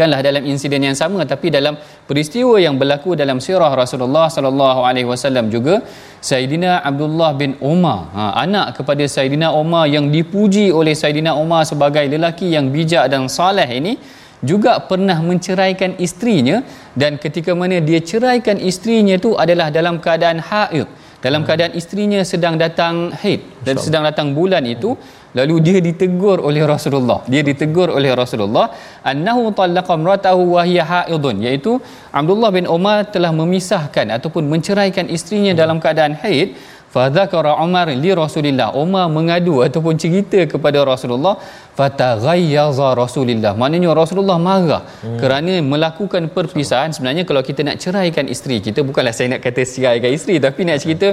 bukanlah 0.00 0.24
dalam 0.24 0.48
insiden 0.48 0.80
yang 0.88 0.96
sama 0.96 1.28
tapi 1.28 1.52
dalam 1.52 1.76
peristiwa 2.08 2.56
yang 2.56 2.80
berlaku 2.80 3.12
dalam 3.12 3.36
sirah 3.36 3.68
Rasulullah 3.68 4.32
sallallahu 4.32 4.80
alaihi 4.80 5.04
wasallam 5.04 5.52
juga 5.52 5.84
Saidina 6.24 6.80
Abdullah 6.80 7.36
bin 7.36 7.52
Umar 7.60 8.08
ha, 8.16 8.32
anak 8.40 8.80
kepada 8.80 9.04
Saidina 9.04 9.52
Umar 9.52 9.84
yang 9.92 10.08
dipuji 10.08 10.72
oleh 10.72 10.96
Saidina 10.96 11.36
Umar 11.36 11.68
sebagai 11.68 12.00
lelaki 12.08 12.48
yang 12.56 12.72
bijak 12.72 13.12
dan 13.12 13.28
saleh 13.28 13.68
ini 13.68 14.00
juga 14.40 14.80
pernah 14.80 15.20
menceraikan 15.20 16.00
isterinya. 16.00 16.64
Dan 16.96 17.20
ketika 17.20 17.52
mana 17.52 17.76
dia 17.84 18.00
ceraikan 18.00 18.56
isterinya 18.56 19.20
itu 19.20 19.36
adalah 19.36 19.68
dalam 19.68 20.00
keadaan 20.00 20.40
haid 20.40 20.88
dalam 21.24 21.42
keadaan 21.46 21.72
isterinya 21.80 22.20
sedang 22.24 22.56
datang 22.56 23.12
haid 23.20 23.40
dan 23.66 23.76
sedang 23.84 24.02
datang 24.08 24.32
bulan 24.36 24.64
itu 24.74 24.96
lalu 25.38 25.56
dia 25.66 25.78
ditegur 25.78 26.38
oleh 26.48 26.62
Rasulullah. 26.72 27.20
Dia 27.32 27.42
ditegur 27.48 27.88
oleh 27.98 28.10
Rasulullah 28.22 28.66
annahu 29.10 29.52
talaqa 29.60 29.94
imratahu 30.00 30.56
wa 30.56 30.62
hiya 30.68 30.84
haidun 30.92 31.44
iaitu 31.46 31.72
Abdullah 32.20 32.50
bin 32.58 32.66
Umar 32.76 32.98
telah 33.14 33.30
memisahkan 33.40 34.08
ataupun 34.16 34.48
menceraikan 34.52 35.06
isterinya 35.16 35.54
dalam 35.62 35.78
keadaan 35.84 36.16
haid. 36.24 36.56
Fadzakara 36.90 37.54
Umar 37.62 37.86
li 38.02 38.10
Rasulillah. 38.10 38.74
Umar 38.74 39.06
mengadu 39.06 39.62
ataupun 39.62 39.94
cerita 39.94 40.42
kepada 40.52 40.82
Rasulullah 40.82 41.38
fataghayyaza 41.80 42.88
Rasulillah 43.02 43.52
maknanya 43.60 43.90
Rasulullah 44.00 44.38
marah 44.48 44.82
hmm. 44.86 45.18
kerana 45.22 45.54
melakukan 45.72 46.24
perpisahan 46.36 46.90
sebenarnya 46.96 47.24
kalau 47.28 47.42
kita 47.48 47.60
nak 47.68 47.76
ceraikan 47.84 48.26
isteri 48.34 48.56
kita 48.66 48.80
bukanlah 48.88 49.14
saya 49.18 49.28
nak 49.34 49.42
kata 49.46 49.64
ceraikan 49.74 50.12
isteri 50.18 50.36
tapi 50.46 50.68
nak 50.70 50.80
cerita 50.84 51.10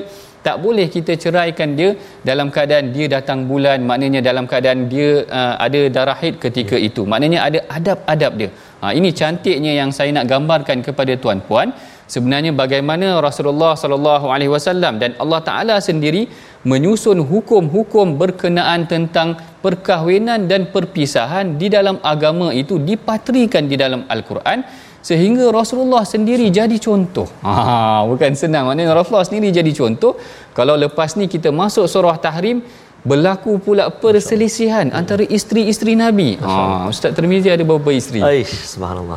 tak 0.47 0.57
boleh 0.65 0.87
kita 0.95 1.13
ceraikan 1.23 1.69
dia 1.79 1.89
dalam 2.29 2.47
keadaan 2.55 2.85
dia 2.95 3.05
datang 3.15 3.39
bulan 3.51 3.79
maknanya 3.89 4.19
dalam 4.29 4.45
keadaan 4.51 4.81
dia 4.93 5.09
uh, 5.39 5.53
ada 5.65 5.81
darah 5.97 6.17
haid 6.21 6.35
ketika 6.45 6.75
hmm. 6.79 6.87
itu 6.89 7.03
maknanya 7.13 7.39
ada 7.47 7.59
adab-adab 7.77 8.33
dia 8.41 8.49
ha, 8.81 8.93
ini 8.99 9.09
cantiknya 9.19 9.73
yang 9.81 9.91
saya 9.97 10.11
nak 10.17 10.25
gambarkan 10.33 10.79
kepada 10.87 11.15
tuan-puan 11.23 11.69
sebenarnya 12.13 12.51
bagaimana 12.55 13.19
Rasulullah 13.27 13.73
sallallahu 13.75 14.31
alaihi 14.33 14.51
wasallam 14.55 14.97
dan 15.01 15.11
Allah 15.23 15.41
Taala 15.49 15.75
sendiri 15.89 16.23
menyusun 16.71 17.19
hukum-hukum 17.31 18.15
berkenaan 18.21 18.87
tentang 18.93 19.37
perkahwinan 19.63 20.47
dan 20.51 20.71
perpisahan 20.75 21.59
di 21.61 21.67
dalam 21.67 21.99
agama 22.13 22.49
itu 22.55 22.79
dipatrikan 22.89 23.67
di 23.71 23.75
dalam 23.75 24.03
al-Quran 24.15 24.63
sehingga 25.07 25.47
Rasulullah 25.59 26.03
sendiri 26.03 26.47
jadi 26.51 26.77
contoh. 26.87 27.27
Ha 27.47 28.03
bukan 28.09 28.31
senang 28.35 28.67
maknanya 28.67 28.97
Rasulullah 28.97 29.27
sendiri 29.27 29.47
jadi 29.59 29.71
contoh. 29.71 30.19
Kalau 30.57 30.75
lepas 30.75 31.15
ni 31.19 31.31
kita 31.31 31.49
masuk 31.61 31.85
surah 31.93 32.17
Tahrim 32.19 32.59
berlaku 33.07 33.55
pula 33.63 33.87
perselisihan 33.87 34.91
antara 34.91 35.23
isteri-isteri 35.23 35.95
Nabi. 35.95 36.35
Ha, 36.43 36.91
Ustaz 36.91 37.15
Tirmizi 37.15 37.47
ada 37.47 37.63
berapa 37.63 37.87
isteri? 37.95 38.19
Aish, 38.19 38.75
subhanallah. 38.75 39.15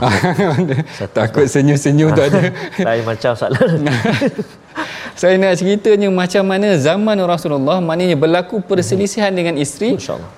Takut 1.19 1.51
senyum-senyum 1.51 2.15
tu 2.15 2.23
ada. 2.31 2.55
Saya 2.79 3.03
macam 3.03 3.33
salah. 3.35 3.59
saya 5.21 5.35
nak 5.43 5.55
ceritanya 5.61 6.09
macam 6.21 6.45
mana 6.53 6.69
zaman 6.87 7.19
Rasulullah 7.33 7.79
maknanya 7.89 8.17
berlaku 8.25 8.59
perselisihan 8.71 9.33
dengan 9.39 9.57
isteri 9.65 9.91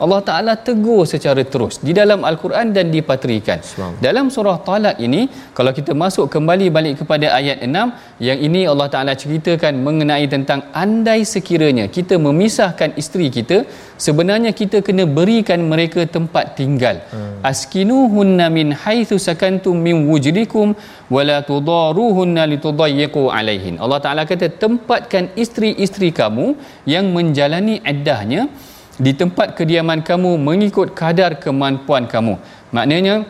Allah 0.05 0.21
Taala 0.29 0.55
tegur 0.69 1.03
secara 1.13 1.43
terus 1.53 1.77
di 1.87 1.93
dalam 2.01 2.23
al-Quran 2.31 2.73
dan 2.77 2.89
dipatrikan. 2.95 3.59
Dalam 4.07 4.29
surah 4.35 4.57
Talak 4.69 4.97
ini 5.07 5.29
kalau 5.57 5.73
kita 5.79 5.93
masuk 6.03 6.27
kembali 6.35 6.67
balik 6.77 6.95
kepada 7.03 7.27
ayat 7.39 7.59
6 7.67 8.25
yang 8.29 8.39
ini 8.49 8.63
Allah 8.73 8.89
Taala 8.95 9.13
ceritakan 9.23 9.83
mengenai 9.87 10.25
tentang 10.35 10.63
andai 10.85 11.21
sekiranya 11.35 11.87
kita 11.97 12.17
memisahkan 12.27 12.93
isteri 13.03 13.29
kita 13.39 13.59
sebenarnya 14.07 14.51
kita 14.61 14.79
kena 14.87 15.05
berikan 15.19 15.61
mereka 15.73 16.01
tempat 16.17 16.55
tinggal. 16.61 16.99
Hmm. 17.13 17.33
askinuhunna 17.51 18.47
min 18.57 18.69
haitsu 18.83 19.17
sakantum 19.27 19.77
min 19.87 19.97
wujdikum 20.11 20.69
wala 21.15 21.37
tudaruhunna 21.51 22.43
litudayyiqu 22.53 23.23
alaihin. 23.39 23.77
Allah 23.85 24.01
Taala 24.05 24.23
kata 24.31 24.49
tempatkan 24.73 25.37
isteri-isteri 25.37 26.09
kamu 26.17 26.57
yang 26.89 27.13
menjalani 27.13 27.85
iddahnya 27.85 28.49
di 28.97 29.13
tempat 29.13 29.53
kediaman 29.59 30.01
kamu 30.01 30.41
mengikut 30.49 30.97
kadar 30.97 31.37
kemampuan 31.45 32.09
kamu. 32.09 32.41
Maknanya 32.73 33.29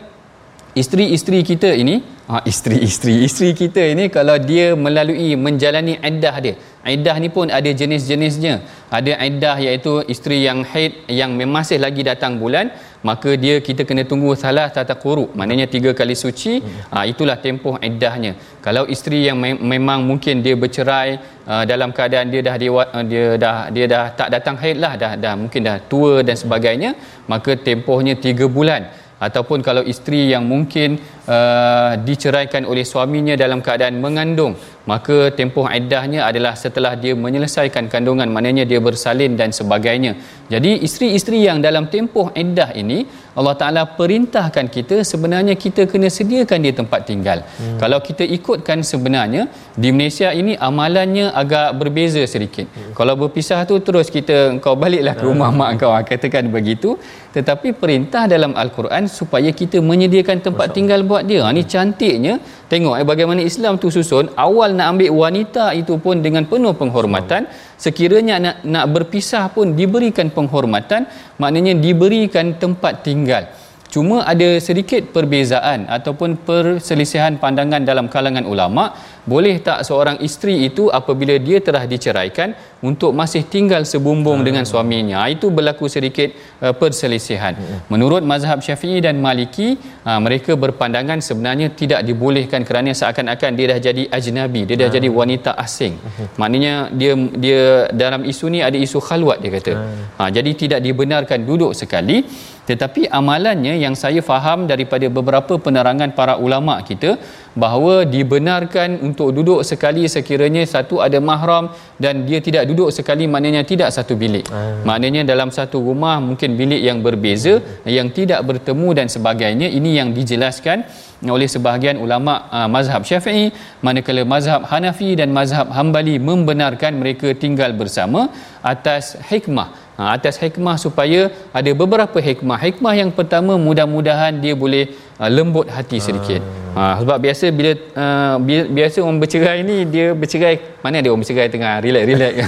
isteri-isteri 0.71 1.39
kita 1.43 1.75
ini 1.75 1.99
ha, 2.31 2.39
isteri-isteri 2.51 3.15
isteri 3.27 3.51
kita 3.51 3.83
ini 3.93 4.07
kalau 4.07 4.39
dia 4.39 4.71
melalui 4.85 5.35
menjalani 5.35 5.99
iddah 5.99 6.35
dia. 6.45 6.55
Iddah 6.83 7.15
ni 7.23 7.29
pun 7.35 7.47
ada 7.47 7.71
jenis-jenisnya. 7.81 8.55
Ada 8.91 9.13
iddah 9.27 9.55
iaitu 9.67 10.03
isteri 10.13 10.43
yang 10.47 10.63
haid 10.71 11.07
yang 11.07 11.35
masih 11.57 11.79
lagi 11.79 12.03
datang 12.03 12.39
bulan 12.39 12.71
maka 13.09 13.31
dia 13.43 13.55
kita 13.67 13.81
kena 13.89 14.03
tunggu 14.11 14.31
salah 14.43 14.67
tata 14.75 14.95
quru 15.03 15.25
maknanya 15.39 15.67
tiga 15.75 15.91
kali 15.99 16.15
suci 16.23 16.53
ha, 16.91 17.03
itulah 17.11 17.37
tempoh 17.45 17.75
iddahnya. 17.89 18.33
Kalau 18.65 18.83
isteri 18.95 19.19
yang 19.27 19.37
me- 19.43 19.61
memang 19.73 19.99
mungkin 20.09 20.35
dia 20.45 20.55
bercerai 20.63 21.09
uh, 21.51 21.63
dalam 21.71 21.91
keadaan 21.97 22.27
dia 22.33 22.41
dah 22.47 22.55
dia, 22.63 22.71
dia 23.11 23.25
dah 23.43 23.57
dia 23.75 23.85
dah 23.93 24.05
tak 24.19 24.29
datang 24.35 24.55
haid 24.61 24.77
lah 24.83 24.93
dah 25.03 25.13
dah 25.23 25.33
mungkin 25.41 25.61
dah 25.67 25.77
tua 25.91 26.13
dan 26.27 26.35
sebagainya 26.43 26.91
maka 27.31 27.53
tempohnya 27.69 28.15
tiga 28.27 28.47
bulan. 28.57 28.83
Ataupun 29.23 29.59
kalau 29.67 29.83
isteri 29.91 30.21
yang 30.33 30.43
mungkin 30.43 30.99
uh, 31.35 31.91
diceraikan 32.07 32.63
oleh 32.71 32.83
suaminya 32.83 33.35
dalam 33.43 33.59
keadaan 33.63 33.95
mengandung 34.03 34.53
maka 34.91 35.17
tempoh 35.37 35.65
iddahnya 35.79 36.21
adalah 36.29 36.53
setelah 36.63 36.93
dia 37.03 37.13
menyelesaikan 37.25 37.85
kandungan 37.93 38.27
maknanya 38.35 38.63
dia 38.71 38.79
bersalin 38.87 39.33
dan 39.39 39.49
sebagainya 39.59 40.11
jadi 40.53 40.71
isteri-isteri 40.87 41.39
yang 41.47 41.59
dalam 41.67 41.85
tempoh 41.93 42.27
iddah 42.43 42.69
ini 42.81 42.99
Allah 43.39 43.55
Taala 43.61 43.83
perintahkan 43.99 44.67
kita 44.75 44.97
sebenarnya 45.11 45.55
kita 45.63 45.83
kena 45.91 46.09
sediakan 46.17 46.59
dia 46.65 46.73
tempat 46.81 47.01
tinggal 47.09 47.39
hmm. 47.45 47.79
kalau 47.81 47.99
kita 48.07 48.27
ikutkan 48.37 48.81
sebenarnya 48.91 49.43
di 49.83 49.89
Malaysia 49.95 50.29
ini 50.41 50.53
amalannya 50.69 51.27
agak 51.43 51.69
berbeza 51.79 52.23
sedikit 52.33 52.67
hmm. 52.67 52.91
kalau 52.99 53.15
berpisah 53.23 53.61
tu 53.71 53.77
terus 53.87 54.09
kita 54.17 54.37
kau 54.65 54.75
baliklah 54.83 55.15
ke 55.19 55.23
rumah 55.29 55.49
hmm. 55.49 55.59
mak 55.63 55.71
kau 55.81 55.93
ah, 55.95 56.03
katakan 56.11 56.51
begitu 56.57 56.99
tetapi 57.33 57.73
perintah 57.81 58.23
dalam 58.29 58.51
al-Quran 58.61 59.09
supaya 59.09 59.49
kita 59.49 59.77
menyediakan 59.81 60.37
tempat 60.47 60.67
Masya 60.69 60.77
tinggal 60.77 61.01
buat 61.09 61.23
dia. 61.29 61.41
Ha, 61.45 61.49
ni 61.57 61.63
cantiknya 61.73 62.33
tengok 62.73 62.95
eh, 62.97 63.05
bagaimana 63.11 63.41
Islam 63.51 63.77
tu 63.83 63.93
susun 63.95 64.33
awal 64.45 64.73
nak 64.77 64.87
ambil 64.97 65.11
wanita 65.23 65.65
itu 65.81 65.93
pun 66.01 66.25
dengan 66.25 66.43
penuh 66.51 66.73
penghormatan. 66.81 67.45
Sekiranya 67.83 68.35
nak 68.45 68.55
nak 68.73 68.85
berpisah 68.95 69.45
pun 69.55 69.77
diberikan 69.79 70.27
penghormatan 70.37 71.05
maknanya 71.41 71.73
diberikan 71.85 72.57
tempat 72.63 73.05
tinggal. 73.05 73.45
Cuma 73.93 74.25
ada 74.31 74.57
sedikit 74.67 75.13
perbezaan 75.13 75.85
ataupun 75.85 76.41
perselisihan 76.47 77.37
pandangan 77.37 77.85
dalam 77.89 78.09
kalangan 78.09 78.41
ulama 78.53 78.83
boleh 79.23 79.55
tak 79.67 79.79
seorang 79.87 80.17
isteri 80.27 80.67
itu 80.67 80.91
apabila 80.99 81.35
dia 81.47 81.57
telah 81.67 81.83
diceraikan 81.87 82.51
untuk 82.83 83.11
masih 83.19 83.47
tinggal 83.53 83.87
sebumbung 83.87 84.39
hmm. 84.43 84.47
dengan 84.47 84.65
suaminya 84.67 85.23
ah, 85.23 85.29
itu 85.35 85.47
berlaku 85.57 85.87
sedikit 85.87 86.35
uh, 86.59 86.75
perselisihan 86.75 87.55
hmm. 87.55 87.79
menurut 87.87 88.19
mazhab 88.31 88.59
syafi'i 88.59 88.99
dan 89.05 89.15
maliki 89.23 89.79
uh, 90.03 90.19
mereka 90.25 90.59
berpandangan 90.63 91.23
sebenarnya 91.23 91.71
tidak 91.81 92.03
dibolehkan 92.03 92.67
kerana 92.67 92.91
seakan-akan 92.91 93.51
dia 93.55 93.67
dah 93.71 93.79
jadi 93.87 94.03
ajnabi 94.17 94.61
dia 94.67 94.75
dah 94.81 94.89
hmm. 94.91 94.97
jadi 94.99 95.09
wanita 95.19 95.51
asing 95.65 95.95
hmm. 95.95 96.27
maknanya 96.41 96.73
dia 96.91 97.13
dia 97.45 97.63
dalam 98.03 98.23
isu 98.33 98.45
ni 98.55 98.59
ada 98.59 98.75
isu 98.75 98.99
khalwat 99.07 99.39
dia 99.43 99.51
kata 99.55 99.73
hmm. 99.79 100.03
uh, 100.19 100.29
jadi 100.35 100.51
tidak 100.63 100.79
dibenarkan 100.83 101.39
duduk 101.47 101.71
sekali 101.81 102.27
tetapi 102.69 103.11
amalannya 103.19 103.73
yang 103.83 103.95
saya 104.03 104.21
faham 104.23 104.59
daripada 104.71 105.07
beberapa 105.17 105.53
penerangan 105.65 106.11
para 106.19 106.35
ulama 106.45 106.75
kita 106.89 107.19
bahawa 107.53 108.05
dibenarkan 108.09 108.97
untuk 109.05 109.29
duduk 109.37 109.61
sekali 109.61 110.09
sekiranya 110.09 110.65
satu 110.65 111.05
ada 111.05 111.21
mahram 111.21 111.69
dan 112.01 112.25
dia 112.27 112.41
tidak 112.41 112.65
duduk 112.69 112.89
sekali 112.89 113.29
maknanya 113.29 113.61
tidak 113.61 113.93
satu 113.93 114.17
bilik. 114.17 114.45
Hmm. 114.49 114.81
Maknanya 114.89 115.21
dalam 115.31 115.53
satu 115.53 115.77
rumah 115.79 116.17
mungkin 116.17 116.57
bilik 116.57 116.81
yang 116.81 117.05
berbeza 117.05 117.61
hmm. 117.61 117.89
yang 117.97 118.09
tidak 118.09 118.41
bertemu 118.49 118.87
dan 118.97 119.07
sebagainya 119.09 119.67
ini 119.69 119.97
yang 120.01 120.09
dijelaskan 120.17 120.85
oleh 121.23 121.47
sebahagian 121.47 121.95
ulama 122.03 122.51
uh, 122.51 122.67
mazhab 122.67 123.07
Syafi'i 123.07 123.53
manakala 123.79 124.27
mazhab 124.27 124.67
Hanafi 124.67 125.15
dan 125.15 125.31
mazhab 125.31 125.71
Hambali 125.71 126.19
membenarkan 126.19 126.99
mereka 126.99 127.31
tinggal 127.31 127.71
bersama 127.71 128.27
atas 128.59 129.15
hikmah 129.31 129.82
ha, 129.97 130.15
atas 130.15 130.35
hikmah 130.41 130.75
supaya 130.81 131.29
ada 131.53 131.71
beberapa 131.81 132.17
hikmah. 132.17 132.57
Hikmah 132.57 132.93
yang 132.97 133.11
pertama 133.13 133.55
mudah-mudahan 133.57 134.33
dia 134.43 134.53
boleh 134.63 134.93
uh, 135.21 135.29
lembut 135.29 135.69
hati 135.69 135.97
sedikit. 136.01 136.41
Hmm. 136.41 136.73
ha, 136.77 136.83
sebab 137.01 137.17
biasa 137.25 137.45
bila 137.53 137.71
uh, 138.03 138.35
biasa 138.77 138.97
orang 139.05 139.19
bercerai 139.21 139.59
ni 139.61 139.77
dia 139.93 140.07
bercerai 140.17 140.81
mana 140.81 140.97
dia 141.03 141.09
orang 141.13 141.21
bercerai 141.23 141.49
tengah 141.49 141.73
relax 141.85 142.03
relax. 142.09 142.33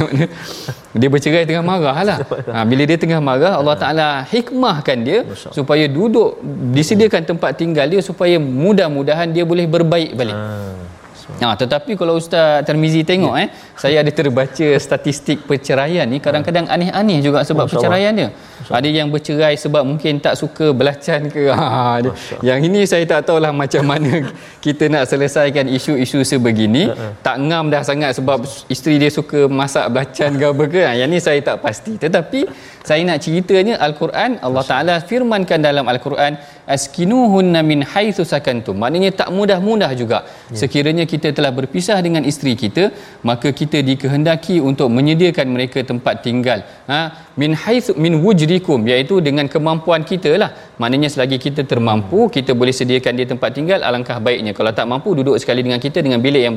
Dia 0.95 1.11
bercerai 1.11 1.43
tengah 1.43 1.59
marah 1.59 2.07
lah. 2.07 2.17
Ha, 2.55 2.63
bila 2.63 2.87
dia 2.87 2.95
tengah 2.95 3.19
marah 3.19 3.59
Allah 3.59 3.75
Ta'ala 3.75 4.07
hikmahkan 4.31 4.97
dia 5.03 5.27
supaya 5.51 5.91
duduk 5.91 6.39
disediakan 6.71 7.35
tempat 7.35 7.51
tinggal 7.59 7.83
dia 7.83 7.99
supaya 7.99 8.39
mudah-mudahan 8.39 9.27
dia 9.27 9.43
boleh 9.43 9.67
berbaik 9.67 10.15
balik. 10.15 10.31
Hmm. 10.31 10.94
Ha, 11.41 11.57
tetapi 11.57 11.97
kalau 11.99 12.21
Ustaz 12.21 12.61
Termizi 12.67 13.01
tengok 13.01 13.33
ya. 13.33 13.43
eh, 13.43 13.47
saya 13.81 13.95
ada 14.05 14.11
terbaca 14.13 14.67
statistik 14.77 15.43
perceraian 15.49 16.05
ni 16.05 16.21
kadang-kadang 16.21 16.69
aneh-aneh 16.69 17.19
juga 17.25 17.41
sebab 17.41 17.65
perceraian 17.65 18.13
dia. 18.13 18.29
Ada 18.69 18.87
yang 18.89 19.09
bercerai 19.13 19.57
sebab 19.57 19.83
mungkin 19.85 20.21
tak 20.21 20.37
suka 20.37 20.69
belacan 20.71 21.29
ke. 21.33 21.43
Ha, 21.65 21.97
yang 22.45 22.59
ini 22.61 22.85
saya 22.85 23.03
tak 23.09 23.25
tahulah 23.25 23.49
macam 23.49 23.83
mana 23.91 24.29
kita 24.61 24.85
nak 24.91 25.09
selesaikan 25.09 25.65
isu-isu 25.65 26.21
sebegini. 26.21 26.93
tak 27.25 27.41
ngam 27.41 27.73
dah 27.73 27.81
sangat 27.81 28.11
sebab 28.17 28.45
isteri 28.69 29.01
dia 29.01 29.09
suka 29.09 29.49
masak 29.49 29.85
belacan 29.89 30.31
ke 30.37 30.45
apa 30.45 30.63
ke. 30.69 30.81
Ha, 30.85 30.93
yang 30.99 31.09
ni 31.09 31.17
saya 31.17 31.41
tak 31.41 31.57
pasti. 31.65 31.97
Tetapi 31.97 32.45
saya 32.85 33.01
nak 33.01 33.17
ceritanya 33.17 33.81
Al-Quran 33.81 34.37
Allah 34.45 34.63
Taala 34.63 34.95
firmankan 35.01 35.57
dalam 35.57 35.89
Al-Quran 35.89 36.37
askinuhunna 36.75 37.59
min 37.71 37.79
haitsu 37.91 38.23
sakantum. 38.31 38.75
Maknanya 38.83 39.11
tak 39.21 39.29
mudah-mudah 39.37 39.91
juga. 40.01 40.19
Ya. 40.25 40.57
sekiranya 40.61 41.05
kita 41.11 41.29
telah 41.37 41.51
berpisah 41.57 41.97
dengan 42.05 42.23
isteri 42.31 42.53
kita 42.63 42.83
maka 43.29 43.49
kita 43.59 43.77
dikehendaki 43.89 44.57
untuk 44.69 44.89
menyediakan 44.97 45.47
mereka 45.55 45.79
tempat 45.91 46.21
tinggal. 46.25 46.59
Ha? 46.91 46.99
Min 47.41 47.51
haitsu 47.63 47.93
min 48.05 48.13
wujdikum 48.25 48.81
iaitu 48.91 49.15
dengan 49.27 49.45
kemampuan 49.53 50.01
kita 50.11 50.31
lah. 50.41 50.51
Maknanya 50.81 51.09
selagi 51.13 51.37
kita 51.45 51.61
termampu 51.71 52.19
kita 52.35 52.51
boleh 52.59 52.73
sediakan 52.79 53.13
dia 53.19 53.27
tempat 53.33 53.49
tinggal 53.57 53.79
alangkah 53.89 54.17
baiknya. 54.27 54.53
Kalau 54.57 54.71
tak 54.79 54.87
mampu 54.91 55.11
duduk 55.19 55.35
sekali 55.41 55.61
dengan 55.65 55.79
kita 55.85 55.99
dengan 56.05 56.19
bilik 56.25 56.43
yang 56.47 56.55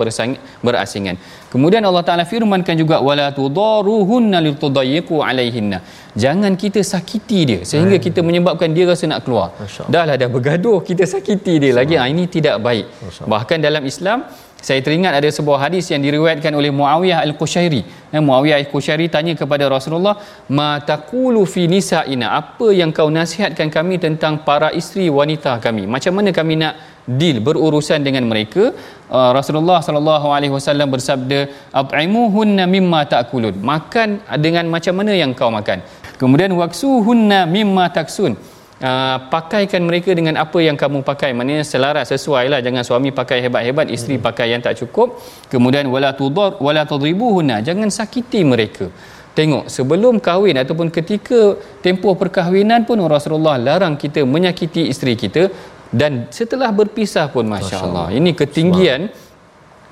berasingan. 0.66 1.16
Kemudian 1.52 1.82
Allah 1.88 2.04
Taala 2.06 2.24
firmankan 2.32 2.76
juga 2.82 2.98
wala 3.08 3.28
tudaruhunna 3.38 4.38
litudayyiqu 4.46 5.16
alaihinna 5.30 5.80
jangan 6.24 6.52
kita 6.62 6.80
sakiti 6.92 7.40
dia 7.50 7.60
sehingga 7.70 7.96
hmm. 7.96 8.04
kita 8.06 8.20
menyebabkan 8.28 8.70
dia 8.76 8.84
rasa 8.90 9.06
nak 9.12 9.22
keluar 9.24 9.48
dah 9.94 10.04
lah 10.08 10.16
dah 10.22 10.28
bergaduh 10.36 10.78
kita 10.88 11.06
sakiti 11.14 11.54
dia 11.62 11.72
lagi 11.80 11.96
ha, 12.00 12.04
ini 12.12 12.26
tidak 12.36 12.56
baik 12.66 12.86
bahkan 13.32 13.58
dalam 13.68 13.84
Islam 13.92 14.20
saya 14.58 14.80
teringat 14.86 15.14
ada 15.14 15.28
sebuah 15.30 15.58
hadis 15.64 15.86
yang 15.92 16.02
diriwayatkan 16.02 16.50
oleh 16.50 16.70
Muawiyah 16.74 17.22
Al-Qushairi. 17.26 17.80
Eh, 18.10 18.22
Muawiyah 18.28 18.58
Al-Qushairi 18.62 19.06
tanya 19.06 19.38
kepada 19.38 19.70
Rasulullah, 19.70 20.18
"Ma 20.58 20.82
taqulu 20.82 21.46
fi 21.52 21.70
nisa'ina? 21.70 22.34
Apa 22.40 22.74
yang 22.74 22.90
kau 22.90 23.06
nasihatkan 23.18 23.70
kami 23.76 24.02
tentang 24.02 24.42
para 24.48 24.74
isteri 24.80 25.06
wanita 25.18 25.62
kami? 25.66 25.86
Macam 25.94 26.18
mana 26.18 26.34
kami 26.34 26.58
nak 26.62 26.74
deal 27.20 27.38
berurusan 27.38 28.02
dengan 28.02 28.26
mereka?" 28.26 28.74
Uh, 29.08 29.30
Rasulullah 29.38 29.78
sallallahu 29.86 30.26
alaihi 30.36 30.52
wasallam 30.56 30.90
bersabda, 30.90 31.38
"At'imuhunna 31.80 32.66
mimma 32.66 33.06
ta'kulun." 33.14 33.54
Makan 33.62 34.08
dengan 34.42 34.66
macam 34.74 34.94
mana 34.98 35.14
yang 35.22 35.32
kau 35.38 35.54
makan. 35.54 35.78
Kemudian 36.18 36.50
waksuhunna 36.58 37.46
mimma 37.46 37.88
taksun. 37.94 38.34
Uh, 38.78 39.18
pakaikan 39.26 39.82
mereka 39.82 40.14
dengan 40.14 40.38
apa 40.38 40.58
yang 40.62 40.78
kamu 40.78 41.02
pakai. 41.02 41.34
Maknanya 41.34 41.66
selaras 41.66 42.14
sesuai 42.14 42.46
lah 42.46 42.60
jangan 42.62 42.86
suami 42.86 43.10
pakai 43.10 43.42
hebat-hebat 43.42 43.90
isteri 43.90 44.18
hmm. 44.18 44.26
pakai 44.26 44.54
yang 44.54 44.62
tak 44.62 44.78
cukup. 44.78 45.18
Kemudian 45.50 45.90
wala 45.90 46.14
tudar 46.14 46.62
wala 46.62 46.86
tadribuhunna 46.86 47.58
jangan 47.66 47.90
sakiti 47.90 48.46
mereka. 48.46 48.86
Tengok 49.34 49.66
sebelum 49.66 50.22
kahwin 50.22 50.62
ataupun 50.62 50.94
ketika 50.94 51.58
tempoh 51.82 52.14
perkahwinan 52.14 52.86
pun 52.86 53.02
Rasulullah 53.06 53.58
larang 53.58 53.98
kita 53.98 54.22
menyakiti 54.22 54.86
isteri 54.86 55.14
kita. 55.18 55.50
Dan 55.90 56.28
setelah 56.28 56.68
berpisah 56.68 57.32
pun 57.34 57.48
masya-Allah 57.48 58.12
ini 58.12 58.30
ketinggian 58.36 59.08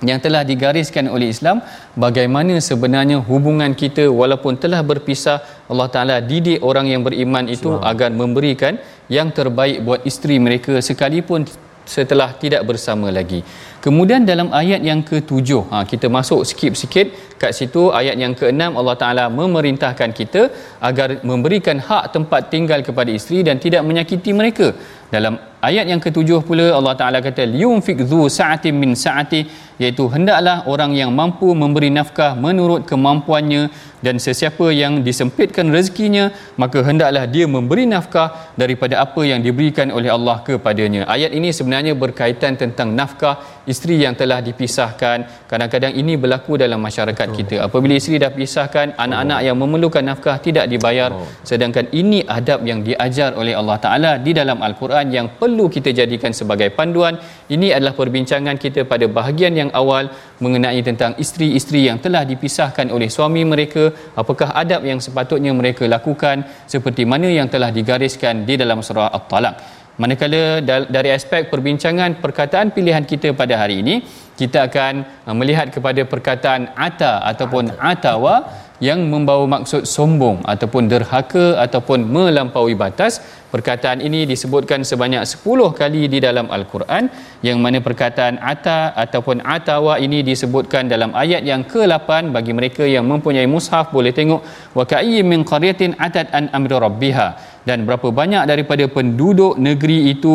yang 0.04 0.20
telah 0.20 0.44
digariskan 0.44 1.08
oleh 1.08 1.32
Islam 1.32 1.64
bagaimana 1.96 2.60
sebenarnya 2.60 3.16
hubungan 3.24 3.72
kita 3.72 4.04
walaupun 4.12 4.60
telah 4.60 4.84
berpisah 4.84 5.40
Allah 5.72 5.88
Taala 5.88 6.16
didik 6.20 6.60
orang 6.60 6.84
yang 6.92 7.00
beriman 7.00 7.48
itu 7.48 7.70
Selamat. 7.72 7.88
agar 7.90 8.10
memberikan 8.12 8.74
yang 9.08 9.32
terbaik 9.32 9.80
buat 9.86 10.00
isteri 10.04 10.36
mereka 10.36 10.76
sekalipun 10.88 11.48
setelah 11.86 12.28
tidak 12.42 12.62
bersama 12.68 13.08
lagi. 13.18 13.40
Kemudian 13.84 14.26
dalam 14.26 14.48
ayat 14.50 14.82
yang 14.82 15.00
ketujuh, 15.06 15.62
ha, 15.70 15.86
kita 15.90 16.10
masuk 16.10 16.42
skip 16.42 16.74
sikit 16.74 17.06
kat 17.38 17.54
situ 17.54 17.94
ayat 17.98 18.18
yang 18.18 18.34
keenam 18.34 18.74
Allah 18.74 18.96
Taala 19.02 19.24
memerintahkan 19.30 20.10
kita 20.10 20.42
agar 20.88 21.22
memberikan 21.30 21.78
hak 21.78 22.04
tempat 22.10 22.50
tinggal 22.50 22.82
kepada 22.82 23.10
isteri 23.18 23.46
dan 23.46 23.62
tidak 23.62 23.86
menyakiti 23.86 24.34
mereka. 24.40 24.74
Dalam 25.14 25.38
ayat 25.68 25.86
yang 25.92 26.00
ketujuh 26.06 26.40
pula 26.48 26.66
Allah 26.78 26.94
Taala 27.00 27.18
kata 27.26 27.42
liyunfik 27.54 27.98
dzu 28.10 28.20
sa'atin 28.38 28.74
min 28.82 28.92
sa'ati 29.04 29.40
iaitu 29.82 30.04
hendaklah 30.14 30.56
orang 30.72 30.92
yang 31.00 31.10
mampu 31.20 31.48
memberi 31.62 31.90
nafkah 31.98 32.32
menurut 32.44 32.82
kemampuannya 32.90 33.62
dan 34.04 34.16
sesiapa 34.26 34.66
yang 34.80 34.92
disempitkan 35.06 35.66
rezekinya 35.76 36.24
maka 36.62 36.78
hendaklah 36.88 37.24
dia 37.34 37.46
memberi 37.54 37.84
nafkah 37.94 38.28
daripada 38.62 38.94
apa 39.04 39.22
yang 39.30 39.40
diberikan 39.46 39.88
oleh 39.98 40.10
Allah 40.16 40.36
kepadanya. 40.48 41.02
Ayat 41.14 41.32
ini 41.38 41.50
sebenarnya 41.58 41.92
berkaitan 42.02 42.54
tentang 42.62 42.92
nafkah 43.00 43.34
isteri 43.72 43.96
yang 44.04 44.14
telah 44.20 44.38
dipisahkan. 44.48 45.48
Kadang-kadang 45.50 45.92
ini 46.00 46.14
berlaku 46.22 46.60
dalam 46.64 46.80
masyarakat 46.88 47.28
kita. 47.38 47.56
Apabila 47.66 47.96
isteri 48.00 48.20
dah 48.24 48.32
pisahkan, 48.38 48.94
anak-anak 49.04 49.40
yang 49.48 49.56
memerlukan 49.62 50.04
nafkah 50.10 50.36
tidak 50.46 50.68
dibayar 50.72 51.10
sedangkan 51.50 51.88
ini 52.00 52.20
adab 52.38 52.60
yang 52.70 52.80
diajar 52.88 53.32
oleh 53.40 53.56
Allah 53.60 53.78
Taala 53.84 54.12
di 54.26 54.32
dalam 54.40 54.60
Al-Quran 54.68 55.06
yang 55.16 55.26
perlu 55.40 55.55
kita 55.64 55.96
jadikan 55.96 56.36
sebagai 56.36 56.68
panduan. 56.76 57.16
Ini 57.48 57.72
adalah 57.72 57.96
perbincangan 57.96 58.60
kita 58.60 58.84
pada 58.84 59.08
bahagian 59.08 59.56
yang 59.56 59.70
awal 59.72 60.12
mengenai 60.44 60.80
tentang 60.84 61.16
isteri-isteri 61.16 61.88
yang 61.88 61.98
telah 62.04 62.28
dipisahkan 62.28 62.92
oleh 62.92 63.08
suami 63.08 63.48
mereka. 63.48 63.96
Apakah 64.12 64.52
adab 64.52 64.84
yang 64.84 65.00
sepatutnya 65.00 65.56
mereka 65.56 65.88
lakukan? 65.88 66.44
Seperti 66.68 67.08
mana 67.08 67.32
yang 67.32 67.48
telah 67.48 67.72
digariskan 67.72 68.44
di 68.44 68.60
dalam 68.60 68.84
surah 68.84 69.08
At-Talaq 69.08 69.75
manakala 70.00 70.60
dari 70.96 71.10
aspek 71.18 71.48
perbincangan 71.52 72.20
perkataan 72.24 72.72
pilihan 72.76 73.04
kita 73.12 73.32
pada 73.40 73.56
hari 73.60 73.80
ini 73.84 73.94
kita 74.36 74.68
akan 74.68 74.94
uh, 75.24 75.34
melihat 75.40 75.72
kepada 75.72 76.04
perkataan 76.12 76.62
ata 76.76 77.24
ataupun 77.32 77.72
atawa 77.92 78.34
yang 78.76 79.00
membawa 79.12 79.44
maksud 79.56 79.88
sombong 79.88 80.44
ataupun 80.52 80.84
derhaka 80.92 81.56
ataupun 81.64 82.04
melampaui 82.14 82.76
batas. 82.76 83.24
Perkataan 83.48 84.04
ini 84.04 84.28
disebutkan 84.28 84.84
sebanyak 84.84 85.24
10 85.24 85.80
kali 85.80 86.02
di 86.12 86.18
dalam 86.20 86.52
al-Quran 86.56 87.08
yang 87.40 87.56
mana 87.64 87.80
perkataan 87.80 88.36
ata 88.52 88.92
ataupun 89.04 89.40
atawa 89.40 89.96
ini 90.06 90.20
disebutkan 90.20 90.92
dalam 90.92 91.16
ayat 91.16 91.40
yang 91.40 91.64
ke-8 91.64 92.36
bagi 92.36 92.52
mereka 92.58 92.84
yang 92.84 93.08
mempunyai 93.08 93.48
mushaf 93.48 93.88
boleh 93.96 94.12
tengok 94.12 94.44
wa 94.76 94.84
ka'iyyin 94.84 95.24
min 95.24 95.40
qaryatin 95.52 95.96
atat 95.96 96.36
an 96.36 96.52
amri 96.52 96.76
rabbiha 96.86 97.55
dan 97.68 97.82
berapa 97.86 98.08
banyak 98.20 98.44
daripada 98.50 98.84
penduduk 98.96 99.58
negeri 99.66 99.98
itu 100.14 100.34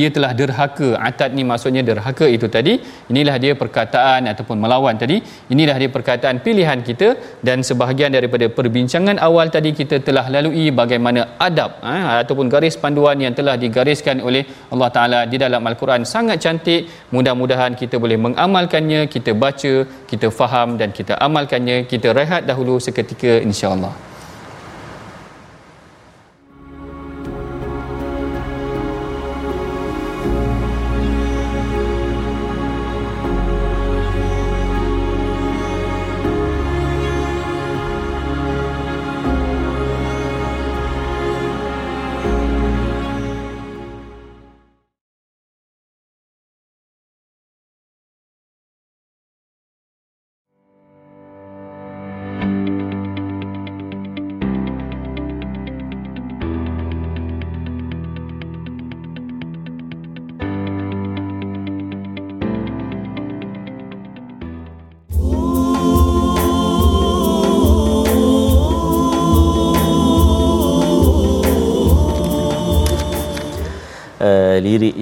ia 0.00 0.08
telah 0.16 0.32
derhaka. 0.40 0.88
Atat 1.08 1.30
ni 1.36 1.42
maksudnya 1.50 1.82
derhaka 1.88 2.26
itu 2.36 2.46
tadi. 2.56 2.74
Inilah 3.12 3.36
dia 3.44 3.52
perkataan 3.62 4.28
ataupun 4.32 4.56
melawan 4.64 4.94
tadi. 5.02 5.16
Inilah 5.54 5.76
dia 5.82 5.90
perkataan 5.96 6.44
pilihan 6.46 6.80
kita. 6.88 7.08
Dan 7.46 7.64
sebahagian 7.68 8.12
daripada 8.18 8.46
perbincangan 8.58 9.16
awal 9.28 9.48
tadi 9.56 9.72
kita 9.80 9.98
telah 10.08 10.26
lalui 10.34 10.66
bagaimana 10.80 11.40
adab 11.48 11.80
ha, 11.86 12.20
ataupun 12.20 12.52
garis 12.52 12.76
panduan 12.82 13.16
yang 13.24 13.32
telah 13.40 13.56
digariskan 13.64 14.20
oleh 14.28 14.44
Allah 14.74 14.90
Taala 14.98 15.20
di 15.32 15.40
dalam 15.44 15.64
al-Quran. 15.72 16.04
Sangat 16.14 16.44
cantik. 16.44 16.84
Mudah-mudahan 17.16 17.72
kita 17.82 17.96
boleh 18.04 18.20
mengamalkannya 18.26 19.08
kita 19.14 19.32
baca 19.32 19.74
kita 20.12 20.28
faham 20.28 20.76
dan 20.82 20.92
kita 21.00 21.16
amalkannya. 21.16 21.78
Kita 21.88 22.12
rehat 22.20 22.44
dahulu 22.44 22.76
seketika 22.76 23.40
insya-Allah 23.48 24.09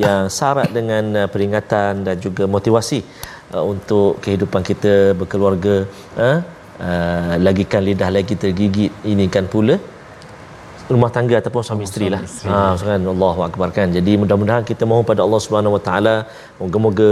yang 0.09 0.23
syarat 0.39 0.69
dengan 0.79 1.05
uh, 1.21 1.29
peringatan 1.33 1.93
dan 2.07 2.17
juga 2.27 2.45
motivasi 2.57 3.01
uh, 3.55 3.65
untuk 3.73 4.21
kehidupan 4.25 4.63
kita 4.71 4.95
berkeluarga 5.21 5.77
uh, 6.27 6.39
uh, 6.89 7.33
lagikan 7.47 7.83
lidah 7.89 8.11
lagi 8.19 8.35
tergigit 8.45 8.93
ini 9.13 9.27
kan 9.37 9.47
pula 9.55 9.77
rumah 10.95 11.11
tangga 11.17 11.37
ataupun 11.41 11.63
suami 11.69 11.85
isteri 11.89 12.07
lah. 12.15 12.23
Ha 12.53 12.61
kan 12.89 13.03
Allahu 13.13 13.41
akbar 13.49 13.69
kan. 13.79 13.89
Jadi 13.97 14.13
mudah-mudahan 14.23 14.65
kita 14.71 14.85
mohon 14.91 15.05
pada 15.11 15.21
Allah 15.27 15.41
Subhanahu 15.45 15.77
Wa 15.77 15.83
Taala 15.89 16.15
moga-moga 16.61 17.11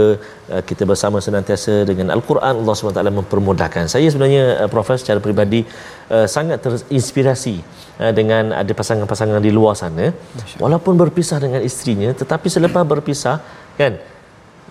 uh, 0.53 0.63
kita 0.69 0.83
bersama 0.91 1.17
senantiasa 1.27 1.73
dengan 1.89 2.07
Al-Quran 2.15 2.53
Allah 2.61 2.75
Subhanahu 2.77 2.95
Wa 2.95 2.99
Taala 2.99 3.13
mempermudahkan. 3.19 3.83
Saya 3.93 4.07
sebenarnya 4.13 4.45
uh, 4.65 4.69
profesor 4.75 5.01
secara 5.03 5.21
peribadi 5.27 5.61
sangat 6.07 6.63
terinspirasi 6.63 7.55
dengan 8.15 8.55
ada 8.55 8.71
pasangan-pasangan 8.79 9.43
di 9.43 9.51
luar 9.51 9.73
sana 9.75 10.05
walaupun 10.63 10.95
berpisah 11.01 11.35
dengan 11.43 11.59
isterinya 11.69 12.15
tetapi 12.21 12.47
selepas 12.47 12.83
berpisah 12.93 13.43
kan 13.79 13.99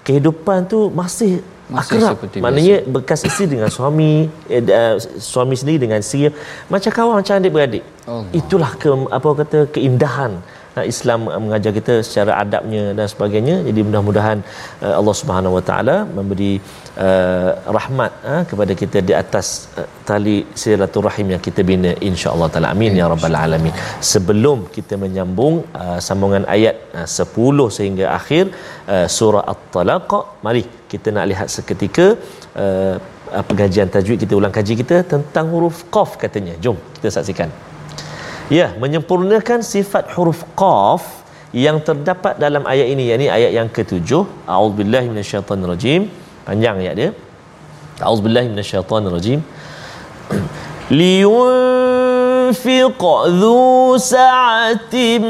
kehidupan 0.06 0.58
tu 0.72 0.80
masih 1.00 1.42
masih 1.66 1.98
akrab 1.98 2.16
maknanya 2.44 2.76
biasa. 2.78 2.92
bekas 2.94 3.20
isteri 3.28 3.46
dengan 3.58 3.70
suami 3.76 4.10
eh, 4.46 4.62
uh, 4.62 4.94
suami 5.18 5.54
sendiri 5.60 5.78
dengan 5.84 5.98
isteri 5.98 6.30
macam 6.70 6.90
kawan 6.98 7.14
macam 7.20 7.34
adik 7.38 7.52
beradik 7.56 7.84
Allah. 8.06 8.30
itulah 8.40 8.72
ke 8.82 8.88
apa 9.18 9.28
kata 9.42 9.58
keindahan 9.74 10.32
Islam 10.92 11.20
uh, 11.32 11.40
mengajar 11.44 11.72
kita 11.78 11.94
secara 12.06 12.32
adabnya 12.42 12.82
dan 12.98 13.06
sebagainya. 13.12 13.56
Jadi 13.68 13.80
mudah-mudahan 13.86 14.38
uh, 14.84 14.94
Allah 15.00 15.16
Subhanahu 15.20 15.56
Wa 15.58 15.64
Taala 15.68 15.96
memberi 16.16 16.52
uh, 17.04 17.50
rahmat 17.76 18.12
uh, 18.32 18.42
kepada 18.50 18.72
kita 18.82 18.98
di 19.08 19.14
atas 19.22 19.46
uh, 19.80 19.88
tali 20.08 20.36
silaturahim 20.62 21.28
yang 21.34 21.42
kita 21.46 21.62
bina 21.70 21.92
insya-Allah 22.10 22.48
taala. 22.52 22.70
Amin 22.74 22.98
ya 23.00 23.06
rabbal 23.12 23.38
alamin. 23.44 23.74
Sebelum 24.12 24.58
kita 24.76 24.96
menyambung 25.04 25.56
uh, 25.82 25.98
sambungan 26.08 26.46
ayat 26.56 26.76
uh, 27.00 27.06
10 27.08 27.76
sehingga 27.76 28.06
akhir 28.18 28.44
uh, 28.94 29.06
surah 29.18 29.44
at-talaq 29.52 30.12
mari 30.46 30.64
kita 30.92 31.10
nak 31.16 31.26
lihat 31.32 31.48
seketika 31.56 32.06
uh, 32.64 32.96
pengajian 33.48 33.88
tajwid 33.94 34.18
kita 34.24 34.34
ulang 34.40 34.54
kaji 34.58 34.74
kita 34.82 34.98
tentang 35.14 35.48
huruf 35.54 35.78
qaf 35.96 36.12
katanya. 36.24 36.56
Jom 36.66 36.78
kita 36.98 37.10
saksikan 37.18 37.50
Ya, 38.46 38.70
menyempurnakan 38.78 39.62
sifat 39.62 40.14
huruf 40.14 40.46
qaf 40.54 41.02
yang 41.50 41.82
terdapat 41.82 42.38
dalam 42.38 42.62
ayat 42.62 42.86
ini, 42.94 43.10
yakni 43.10 43.26
ayat 43.26 43.50
yang 43.54 43.66
ketujuh. 43.66 44.22
A'udzubillahi 44.46 45.10
minasyaitonirrajim. 45.10 46.06
Panjang 46.46 46.78
ayat 46.78 46.94
dia. 46.94 47.10
A'udzubillahi 47.98 48.46
minasyaitonirrajim. 48.54 49.42
لينفق 50.90 52.06
sa'atin 53.96 55.24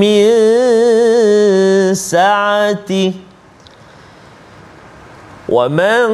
min 0.00 0.24
sa'ati 1.92 3.04
wa 5.48 5.68
man 5.68 6.08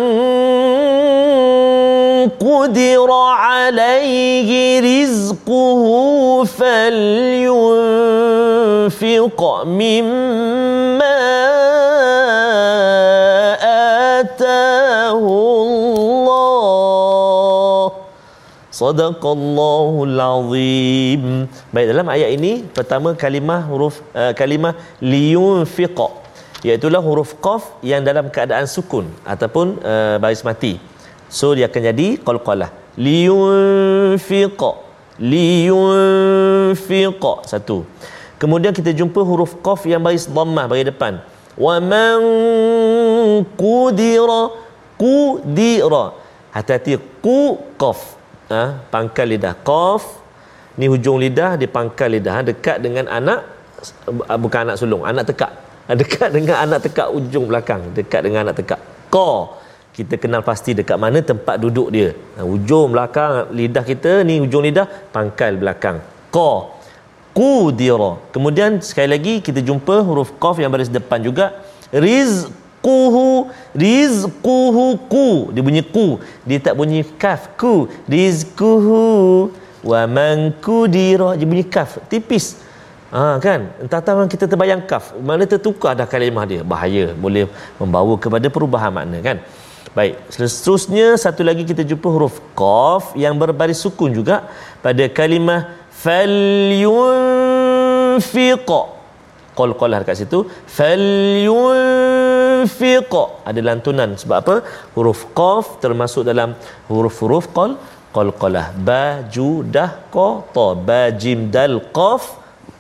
قدر 2.42 3.10
عليه 3.12 4.50
رزقه 4.90 5.84
فلينفق 6.60 7.60
مما 9.66 11.20
آتاه 14.20 15.24
الله 16.10 16.50
صدق 18.72 19.24
الله 19.38 19.92
العظيم 20.10 21.24
Baik 21.76 21.88
dalam 21.92 22.08
ayat 22.16 22.30
ini 22.38 22.52
pertama 22.78 23.10
kalimah 23.24 23.62
huruf 23.70 23.96
uh, 24.16 24.32
kalimah 24.40 24.74
liyunfiq 25.04 26.00
iaitu 26.68 26.88
huruf 27.08 27.32
qaf 27.46 27.64
yang 27.92 28.02
dalam 28.10 28.26
keadaan 28.36 28.68
sukun 28.76 29.06
ataupun 29.34 29.80
uh, 29.92 30.16
baris 30.24 30.44
mati 30.48 30.74
so 31.35 31.51
dia 31.59 31.67
akan 31.67 31.83
jadi 31.91 32.07
qalqalah. 32.23 32.71
Liyunfiq. 32.95 34.61
Liyunfiq. 35.19 37.23
Satu. 37.51 37.83
Kemudian 38.39 38.71
kita 38.71 38.95
jumpa 38.95 39.19
huruf 39.23 39.59
qaf 39.67 39.83
yang 39.91 40.03
baris 40.07 40.31
dhammah 40.31 40.71
bagi 40.71 40.87
depan. 40.91 41.19
Wa 41.59 41.83
man 41.83 42.23
qudira. 43.59 44.55
Qudira. 44.95 46.15
Hati-hati. 46.55 47.03
Qu 47.19 47.59
qaf. 47.75 48.15
Ha? 48.53 48.87
pangkal 48.95 49.35
lidah. 49.35 49.59
Qaf. 49.67 50.23
Ni 50.79 50.87
hujung 50.91 51.19
lidah 51.19 51.59
di 51.59 51.67
pangkal 51.67 52.15
lidah. 52.15 52.33
Ha? 52.39 52.41
dekat 52.47 52.79
dengan 52.79 53.11
anak 53.11 53.43
bukan 54.39 54.71
anak 54.71 54.77
sulung. 54.79 55.03
Anak 55.03 55.35
tekak. 55.35 55.51
Dekat 55.85 56.31
dengan 56.31 56.63
anak 56.63 56.87
tekak 56.87 57.11
ujung 57.11 57.51
belakang. 57.51 57.91
Dekat 57.91 58.23
dengan 58.23 58.47
anak 58.47 58.63
tekak. 58.63 58.79
Qa 59.11 59.64
kita 59.95 60.19
kenal 60.19 60.43
pasti 60.43 60.75
dekat 60.75 60.99
mana 60.99 61.23
tempat 61.23 61.55
duduk 61.63 61.89
dia. 61.95 62.19
Ujung 62.43 62.91
belakang 62.91 63.55
lidah 63.55 63.87
kita 63.87 64.27
ni 64.27 64.43
ujung 64.43 64.67
lidah 64.67 64.91
pangkal 65.15 65.55
belakang. 65.55 66.03
Qa 66.35 66.53
qudira. 67.31 68.19
Kemudian 68.35 68.83
sekali 68.83 69.15
lagi 69.15 69.35
kita 69.39 69.63
jumpa 69.63 70.03
huruf 70.03 70.35
qaf 70.43 70.59
yang 70.59 70.75
baris 70.75 70.91
depan 70.91 71.23
juga. 71.23 71.55
Rizquhu 71.95 73.47
rizquhu 73.71 74.99
ku. 75.07 75.55
Dia 75.55 75.63
bunyi 75.63 75.87
ku. 75.87 76.19
Dia 76.43 76.59
tak 76.59 76.75
bunyi 76.75 77.07
kaf 77.15 77.55
ku. 77.55 77.87
Rizquhu 78.11 79.55
wa 79.87 80.03
man 80.11 80.51
qudira. 80.59 81.39
Dia 81.39 81.47
bunyi 81.47 81.63
kaf 81.63 82.03
tipis. 82.11 82.59
Ha, 83.15 83.39
kan? 83.39 83.71
Entah-entah 83.79 84.27
kita 84.27 84.51
terbayang 84.51 84.83
kaf. 84.91 85.15
Mana 85.23 85.47
tertukar 85.47 85.95
dah 85.95 86.03
kalimah 86.03 86.43
dia? 86.51 86.67
Bahaya. 86.67 87.15
Boleh 87.15 87.47
membawa 87.79 88.19
kepada 88.19 88.51
perubahan 88.51 88.91
makna 88.91 89.23
kan 89.23 89.39
baik. 89.99 90.15
Seterusnya 90.35 91.07
satu 91.25 91.43
lagi 91.49 91.63
kita 91.71 91.83
jumpa 91.91 92.09
huruf 92.15 92.37
qaf 92.61 93.05
yang 93.25 93.35
berbaris 93.43 93.81
sukun 93.85 94.11
juga 94.19 94.37
pada 94.85 95.05
kalimah 95.19 95.61
falyunfiq. 96.05 97.01
Qalqalah 99.59 99.99
dekat 100.03 100.17
situ. 100.21 100.39
Falyunfiq. 100.77 101.53
Ada 103.49 103.61
lantunan. 103.69 104.11
Sebab 104.21 104.37
apa? 104.43 104.57
Huruf 104.95 105.21
qaf 105.39 105.65
termasuk 105.85 106.23
dalam 106.31 106.51
huruf-huruf 106.91 107.47
qal 107.57 107.73
qalqalah 108.17 108.67
ba 108.89 109.05
ju 109.35 109.49
dah 109.77 109.91
qa 110.15 110.29
ta 110.57 110.67
ba 110.89 111.03
jim 111.23 111.41
dal 111.55 111.77
qaf 111.97 112.23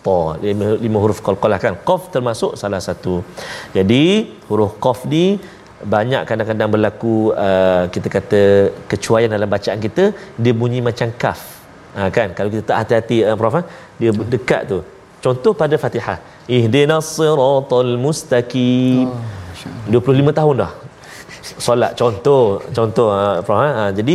ta 0.06 0.18
lima, 0.44 0.66
lima 0.84 0.98
huruf 1.04 1.18
qalqalah 1.26 1.58
kan? 1.64 1.74
Qaf 1.88 2.02
termasuk 2.14 2.52
salah 2.62 2.82
satu. 2.88 3.14
Jadi 3.76 4.04
huruf 4.50 4.72
qaf 4.84 4.98
ni 5.14 5.24
banyak 5.84 6.22
kadang-kadang 6.28 6.68
berlaku 6.74 7.14
uh, 7.46 7.84
kita 7.94 8.08
kata 8.16 8.40
kecuaian 8.90 9.30
dalam 9.36 9.48
bacaan 9.54 9.78
kita 9.86 10.04
dia 10.42 10.52
bunyi 10.60 10.80
macam 10.88 11.08
kaf. 11.22 11.40
Ha, 11.94 12.10
kan? 12.16 12.28
Kalau 12.36 12.48
kita 12.50 12.62
tak 12.70 12.78
hati-hati 12.82 13.18
uh, 13.28 13.36
prof 13.40 13.54
ha? 13.58 13.62
dia 14.00 14.10
dekat 14.34 14.62
tu. 14.72 14.78
Contoh 15.24 15.52
pada 15.62 15.76
Fatihah. 15.82 16.18
Ihdinas 16.56 17.06
siratal 17.16 17.92
mustaqim. 18.04 19.08
Oh, 19.88 20.02
25 20.02 20.38
tahun 20.40 20.54
dah. 20.64 20.72
Solat 21.66 21.92
contoh 22.00 22.64
contoh 22.76 23.08
uh, 23.12 23.38
prof 23.46 23.60
ha? 23.60 23.92
jadi 23.98 24.14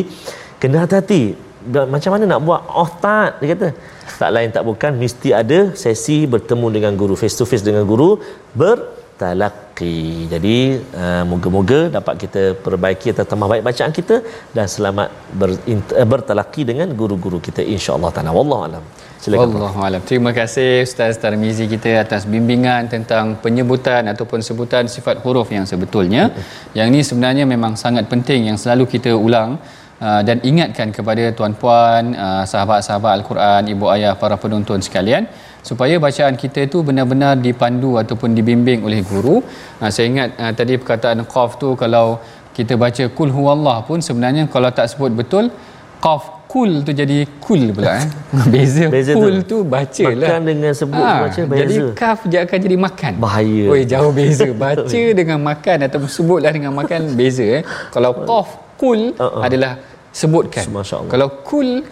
kena 0.62 0.84
hati-hati. 0.84 1.23
Macam 1.93 2.12
mana 2.15 2.23
nak 2.34 2.41
buat 2.47 2.62
oh 2.82 2.89
tak 3.05 3.39
dia 3.39 3.47
kata. 3.53 3.67
Tak 4.19 4.29
lain 4.36 4.49
tak 4.55 4.63
bukan 4.67 4.91
mesti 4.99 5.29
ada 5.41 5.60
sesi 5.82 6.17
bertemu 6.34 6.67
dengan 6.75 6.91
guru 6.99 7.15
face 7.21 7.38
to 7.39 7.45
face 7.47 7.63
dengan 7.63 7.86
guru 7.88 8.19
ber 8.58 8.98
talaqi. 9.21 9.97
Jadi 10.34 10.55
uh, 11.03 11.23
moga-moga 11.32 11.79
dapat 11.97 12.15
kita 12.23 12.43
perbaiki 12.65 13.08
atau 13.13 13.25
tambah 13.32 13.47
baik 13.51 13.63
bacaan 13.69 13.93
kita 13.99 14.15
dan 14.55 14.65
selamat 14.75 15.08
ber, 15.39 15.49
uh, 15.55 16.08
bertalaqi 16.12 16.63
dengan 16.71 16.88
guru-guru 17.01 17.39
kita 17.47 17.62
insya-Allah 17.75 18.12
taala. 18.15 18.32
Wallahu 18.39 18.63
alam. 18.67 18.84
Silakan. 19.23 19.51
Wallahu 19.51 19.79
alam. 19.88 20.01
Terima 20.10 20.32
kasih 20.39 20.69
Ustaz 20.88 21.19
Tarmizi 21.23 21.67
kita 21.73 21.91
atas 22.05 22.23
bimbingan 22.34 22.88
tentang 22.93 23.36
penyebutan 23.43 24.08
ataupun 24.13 24.39
sebutan 24.49 24.88
sifat 24.95 25.19
huruf 25.25 25.51
yang 25.58 25.67
sebetulnya. 25.71 26.23
Yang 26.79 26.88
ini 26.91 27.01
sebenarnya 27.10 27.45
memang 27.53 27.75
sangat 27.84 28.08
penting 28.13 28.47
yang 28.49 28.58
selalu 28.63 28.88
kita 28.95 29.12
ulang 29.27 29.60
uh, 29.99 30.21
dan 30.27 30.39
ingatkan 30.51 30.95
kepada 30.97 31.36
tuan-puan, 31.38 32.15
uh, 32.15 32.43
sahabat-sahabat 32.51 33.12
Al-Quran, 33.19 33.62
ibu 33.75 33.86
ayah, 33.95 34.15
para 34.23 34.39
penonton 34.39 34.79
sekalian 34.88 35.27
supaya 35.63 35.95
bacaan 35.99 36.35
kita 36.39 36.65
itu 36.67 36.79
benar-benar 36.87 37.35
dipandu 37.45 37.99
ataupun 38.01 38.33
dibimbing 38.37 38.81
oleh 38.87 39.01
guru. 39.03 39.43
Ha, 39.79 39.91
saya 39.93 40.05
ingat 40.11 40.29
ha, 40.39 40.51
tadi 40.59 40.79
perkataan 40.81 41.23
qaf 41.27 41.59
tu 41.61 41.75
kalau 41.75 42.19
kita 42.57 42.75
baca 42.75 43.03
kul 43.17 43.29
huwallah 43.31 43.77
pun 43.87 43.99
sebenarnya 44.03 44.43
kalau 44.53 44.69
tak 44.71 44.91
sebut 44.91 45.11
betul 45.15 45.47
qaf 46.03 46.39
kul 46.49 46.81
tu 46.81 46.91
jadi 46.97 47.29
kul 47.45 47.69
pula 47.77 48.01
eh. 48.01 48.07
Beza, 48.53 48.89
beza 48.89 49.13
kul 49.13 49.45
tu, 49.45 49.61
tu 49.61 49.69
baca 49.75 50.05
lah. 50.09 50.27
Makan 50.27 50.41
dengan 50.49 50.73
sebut 50.73 51.05
ha, 51.05 51.13
baca 51.23 51.41
beza. 51.45 51.61
Jadi 51.61 51.75
kaf 51.93 52.19
dia 52.25 52.39
akan 52.45 52.57
jadi 52.65 52.77
makan. 52.87 53.13
Bahaya. 53.21 53.63
Oi 53.69 53.81
jauh 53.85 54.11
beza. 54.19 54.47
Baca 54.63 55.01
dengan 55.19 55.39
makan 55.49 55.77
atau 55.85 55.99
sebutlah 56.09 56.51
dengan 56.57 56.73
makan 56.73 57.13
beza 57.19 57.45
eh. 57.59 57.63
Kalau 57.93 58.11
qaf 58.25 58.49
kul 58.81 59.13
uh-uh. 59.13 59.45
adalah 59.45 59.77
sebutkan. 60.11 60.65
Kalau 61.09 61.29
kul 61.45 61.85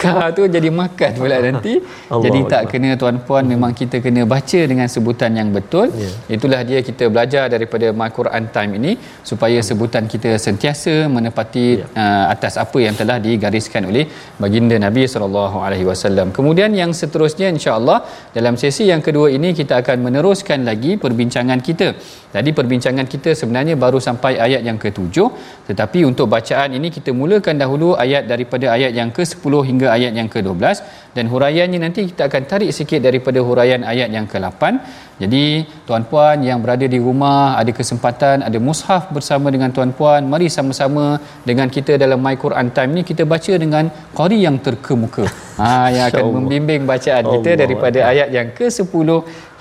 ka 0.00 0.14
tu 0.36 0.42
jadi 0.54 0.70
makan 0.80 1.10
pula 1.20 1.36
nanti 1.46 1.72
Allah 2.10 2.24
jadi 2.24 2.40
tak 2.52 2.62
Allah. 2.62 2.70
kena 2.72 2.90
tuan-puan 3.00 3.44
memang 3.52 3.72
kita 3.80 3.96
kena 4.04 4.22
baca 4.34 4.60
dengan 4.70 4.88
sebutan 4.94 5.32
yang 5.40 5.48
betul 5.56 5.86
yeah. 6.02 6.34
itulah 6.36 6.60
dia 6.68 6.80
kita 6.88 7.06
belajar 7.14 7.44
daripada 7.54 7.86
my 8.00 8.10
Quran 8.18 8.44
time 8.56 8.72
ini 8.78 8.92
supaya 9.30 9.58
sebutan 9.68 10.04
kita 10.12 10.30
sentiasa 10.46 10.94
menepati 11.16 11.66
yeah. 11.82 12.02
uh, 12.02 12.24
atas 12.34 12.56
apa 12.64 12.78
yang 12.86 12.94
telah 13.00 13.18
digariskan 13.26 13.84
oleh 13.90 14.04
baginda 14.42 14.78
Nabi 14.86 15.04
sallallahu 15.14 15.58
alaihi 15.66 15.86
wasallam 15.90 16.34
kemudian 16.38 16.72
yang 16.80 16.92
seterusnya 17.00 17.48
insya-Allah 17.54 17.98
dalam 18.38 18.56
sesi 18.62 18.86
yang 18.92 19.02
kedua 19.08 19.28
ini 19.38 19.50
kita 19.60 19.74
akan 19.82 19.98
meneruskan 20.06 20.66
lagi 20.70 20.94
perbincangan 21.04 21.62
kita 21.68 21.88
tadi 22.34 22.50
perbincangan 22.58 23.06
kita 23.14 23.30
sebenarnya 23.40 23.74
baru 23.84 23.98
sampai 24.08 24.32
ayat 24.46 24.62
yang 24.68 24.78
ketujuh 24.84 25.28
tetapi 25.70 25.98
untuk 26.10 26.26
bacaan 26.34 26.70
ini 26.78 26.88
kita 26.96 27.10
mulakan 27.20 27.56
dahulu 27.62 27.88
ayat 28.04 28.30
daripada 28.30 28.66
ayat 28.76 28.92
yang 28.98 29.10
ke-10 29.16 29.52
hingga 29.68 29.88
ayat 29.96 30.12
yang 30.18 30.28
ke-12 30.34 30.62
dan 31.16 31.24
huraiannya 31.32 31.78
nanti 31.84 32.06
kita 32.10 32.30
akan 32.30 32.42
tarik 32.50 32.70
sikit 32.78 33.00
daripada 33.02 33.42
huraian 33.48 33.82
ayat 33.82 34.08
yang 34.16 34.26
ke-8. 34.32 34.62
Jadi 35.22 35.66
tuan-puan 35.86 36.38
yang 36.48 36.58
berada 36.64 36.86
di 36.94 36.98
rumah 37.06 37.58
ada 37.60 37.72
kesempatan 37.78 38.46
ada 38.48 38.58
mushaf 38.66 39.10
bersama 39.16 39.50
dengan 39.54 39.70
tuan-puan, 39.76 40.22
mari 40.32 40.46
sama-sama 40.56 41.18
dengan 41.48 41.66
kita 41.76 41.98
dalam 42.02 42.22
My 42.26 42.36
Quran 42.44 42.70
Time 42.76 42.92
ni 42.98 43.02
kita 43.10 43.26
baca 43.32 43.52
dengan 43.64 43.90
qari 44.18 44.38
yang 44.46 44.56
terkemuka. 44.66 45.26
Ha 45.58 45.90
yang 45.94 46.04
akan 46.10 46.24
membimbing 46.38 46.82
bacaan 46.92 47.24
kita 47.34 47.50
daripada 47.62 47.98
ayat 48.12 48.28
yang 48.36 48.48
ke-10 48.58 49.08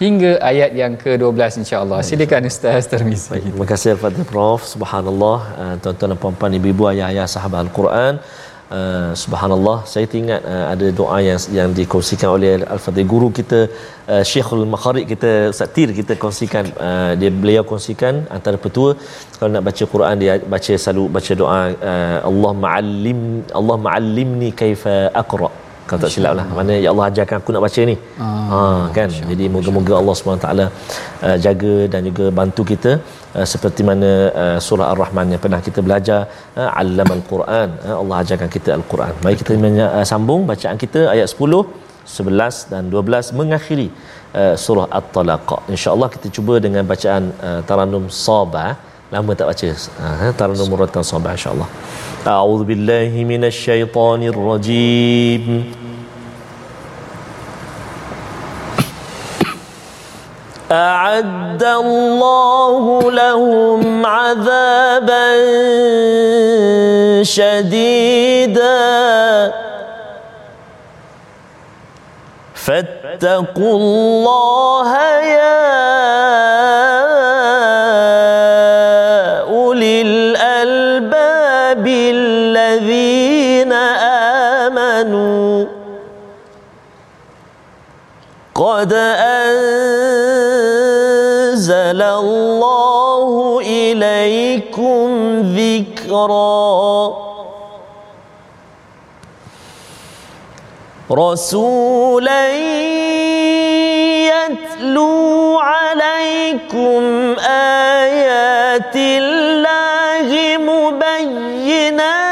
hingga 0.04 0.32
ayat 0.52 0.72
yang 0.82 0.94
ke-12 1.04 1.66
insya-Allah. 1.66 2.00
Silakan 2.10 2.50
Ustaz 2.52 2.86
Termizi. 2.94 3.42
Terima 3.42 3.66
kasih 3.72 3.98
kepada 3.98 4.22
Prof. 4.32 4.62
Subhanallah, 4.74 5.38
uh, 5.62 5.76
tuan-tuan 5.82 6.14
dan 6.14 6.20
puan-puan 6.22 6.54
ibu-ibu 6.60 6.86
ayah-ayah 6.94 7.26
sahabat 7.36 7.66
Al-Quran. 7.66 8.14
Uh, 8.76 9.12
subhanallah 9.22 9.76
saya 9.92 10.06
teringat 10.12 10.42
uh, 10.54 10.66
ada 10.72 10.88
doa 11.00 11.18
yang 11.28 11.40
yang 11.58 11.70
dikongsikan 11.78 12.30
oleh 12.36 12.50
al-fadhil. 12.76 13.08
Guru 13.14 13.28
kita 13.38 13.60
uh, 14.14 14.24
Syekhul 14.30 14.66
Makharik 14.74 15.06
kita 15.12 15.30
Ustaz 15.54 15.72
Tir 15.76 15.90
kita 16.00 16.14
kongsikan 16.24 16.66
uh, 16.88 17.12
dia 17.20 17.32
beliau 17.44 17.64
kongsikan 17.70 18.28
antara 18.38 18.60
petua. 18.66 18.90
Kalau 19.38 19.50
nak 19.54 19.64
baca 19.68 19.84
Quran 19.94 20.16
dia 20.24 20.36
baca 20.56 20.74
selalu 20.84 21.06
baca 21.18 21.32
doa 21.42 21.62
uh, 21.92 22.18
Allah 22.30 22.52
ma'allim 22.66 23.22
Allah 23.60 23.78
ma'allimni 23.86 24.52
kaifa 24.64 24.96
aqra 25.24 25.50
kalau 25.88 26.02
tak 26.04 26.12
silap 26.16 26.34
lah. 26.40 26.46
Mana 26.58 26.74
ya 26.84 26.90
Allah 26.94 27.06
ajarkan 27.12 27.38
aku 27.42 27.52
nak 27.56 27.64
baca 27.66 27.82
ni. 27.90 27.96
Ah, 28.26 28.28
ha, 28.52 28.60
kan? 28.98 29.10
jadi 29.32 29.46
moga-moga 29.56 29.94
Allah 30.02 30.16
SWT 30.20 30.50
uh, 31.28 31.38
jaga 31.46 31.76
dan 31.94 32.02
juga 32.10 32.26
bantu 32.40 32.64
kita 32.72 32.92
uh, 33.38 33.48
seperti 33.54 33.82
mana 33.90 34.12
uh, 34.44 34.58
surah 34.68 34.88
Ar-Rahman 34.94 35.34
yang 35.34 35.42
pernah 35.46 35.62
kita 35.68 35.80
belajar 35.88 36.20
uh, 36.60 36.70
Allam 36.82 37.10
Al-Quran. 37.18 37.70
Uh, 37.88 37.98
Allah 38.02 38.16
ajarkan 38.24 38.52
kita 38.58 38.70
Al-Quran. 38.78 39.14
Mari 39.26 39.38
kita 39.42 39.54
uh, 39.88 40.06
sambung 40.14 40.44
bacaan 40.52 40.80
kita 40.86 41.04
ayat 41.16 41.30
10 41.34 41.88
11 42.08 42.72
dan 42.72 42.84
12 42.92 43.36
mengakhiri 43.40 43.88
uh, 44.42 44.56
surah 44.66 44.88
At-Talaq. 45.00 45.50
insyaAllah 45.76 46.10
kita 46.16 46.28
cuba 46.36 46.56
dengan 46.66 46.84
bacaan 46.92 47.24
uh, 47.48 47.60
Taranum 47.70 48.06
Sabah 48.26 48.72
lama 49.12 49.32
tak 49.36 49.48
baca. 49.48 49.68
Uh, 49.72 50.32
Taranum 50.36 50.68
Muratan 50.68 51.04
Sabah 51.04 51.32
insyaAllah 51.36 51.70
بالله 52.28 53.24
من 53.24 53.44
الشيطان 53.48 54.24
الرجيم 54.24 55.74
أعد 60.72 61.64
الله 61.64 63.12
لهم 63.12 64.06
عذابا 64.06 65.28
شديدا 67.24 68.84
فاتقوا 72.54 73.78
الله 73.80 74.92
يا 75.24 75.68
بالذين 81.88 83.74
آمنوا 84.68 85.66
قد 88.56 88.94
أنزل 89.48 89.62
الله 92.02 93.60
إليكم 93.64 95.08
ذكرا. 95.56 97.28
رسولا 101.12 102.50
يتلو 104.28 105.60
عليكم 105.60 107.02
آيات 107.50 108.96
الله 108.96 109.97
مبينات 110.58 112.28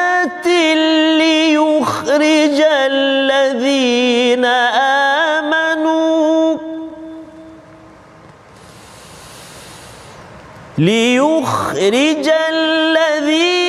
ليخرج 1.17 2.61
الذين 2.61 4.45
آمنوا. 4.45 5.25
ليخرج 10.77 12.29
الذين 12.49 13.64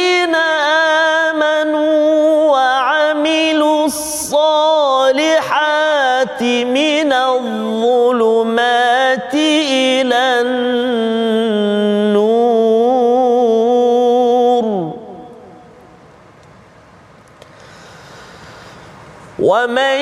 ومن 19.67 19.99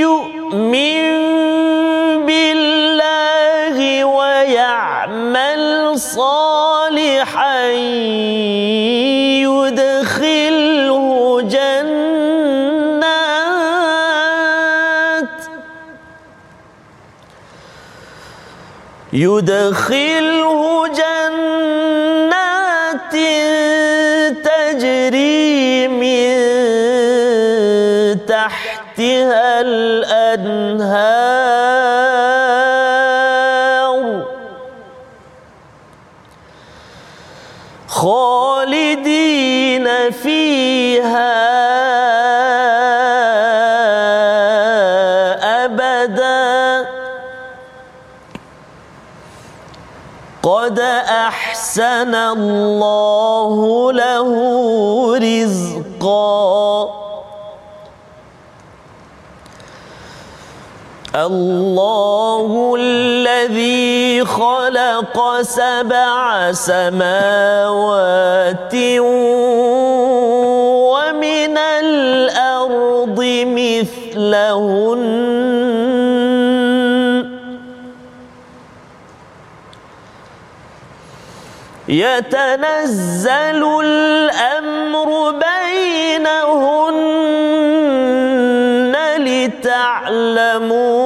يؤمن 0.00 1.04
بالله 2.26 3.76
ويعمل 4.04 5.62
صالحا 6.00 7.68
يدخله 9.44 11.04
جنات 11.42 11.76
يدخله 19.12 20.35
الأنهار. 30.40 31.56
خالدين 37.88 39.86
فيها 40.10 41.36
أبدا. 45.64 46.86
قد 50.42 50.78
أحسن 51.10 52.14
الله 52.14 53.92
له 53.92 54.30
رزقا. 55.18 57.05
الله 61.16 62.76
الذي 62.80 64.24
خلق 64.24 65.40
سبع 65.42 66.52
سماوات 66.52 67.94
ومن 70.92 71.56
الأرض 71.58 73.18
مثلهن 73.56 75.06
يتنزل 81.88 83.62
الأمر 83.84 85.30
بينهن 85.30 86.96
لتعلموا 89.18 91.05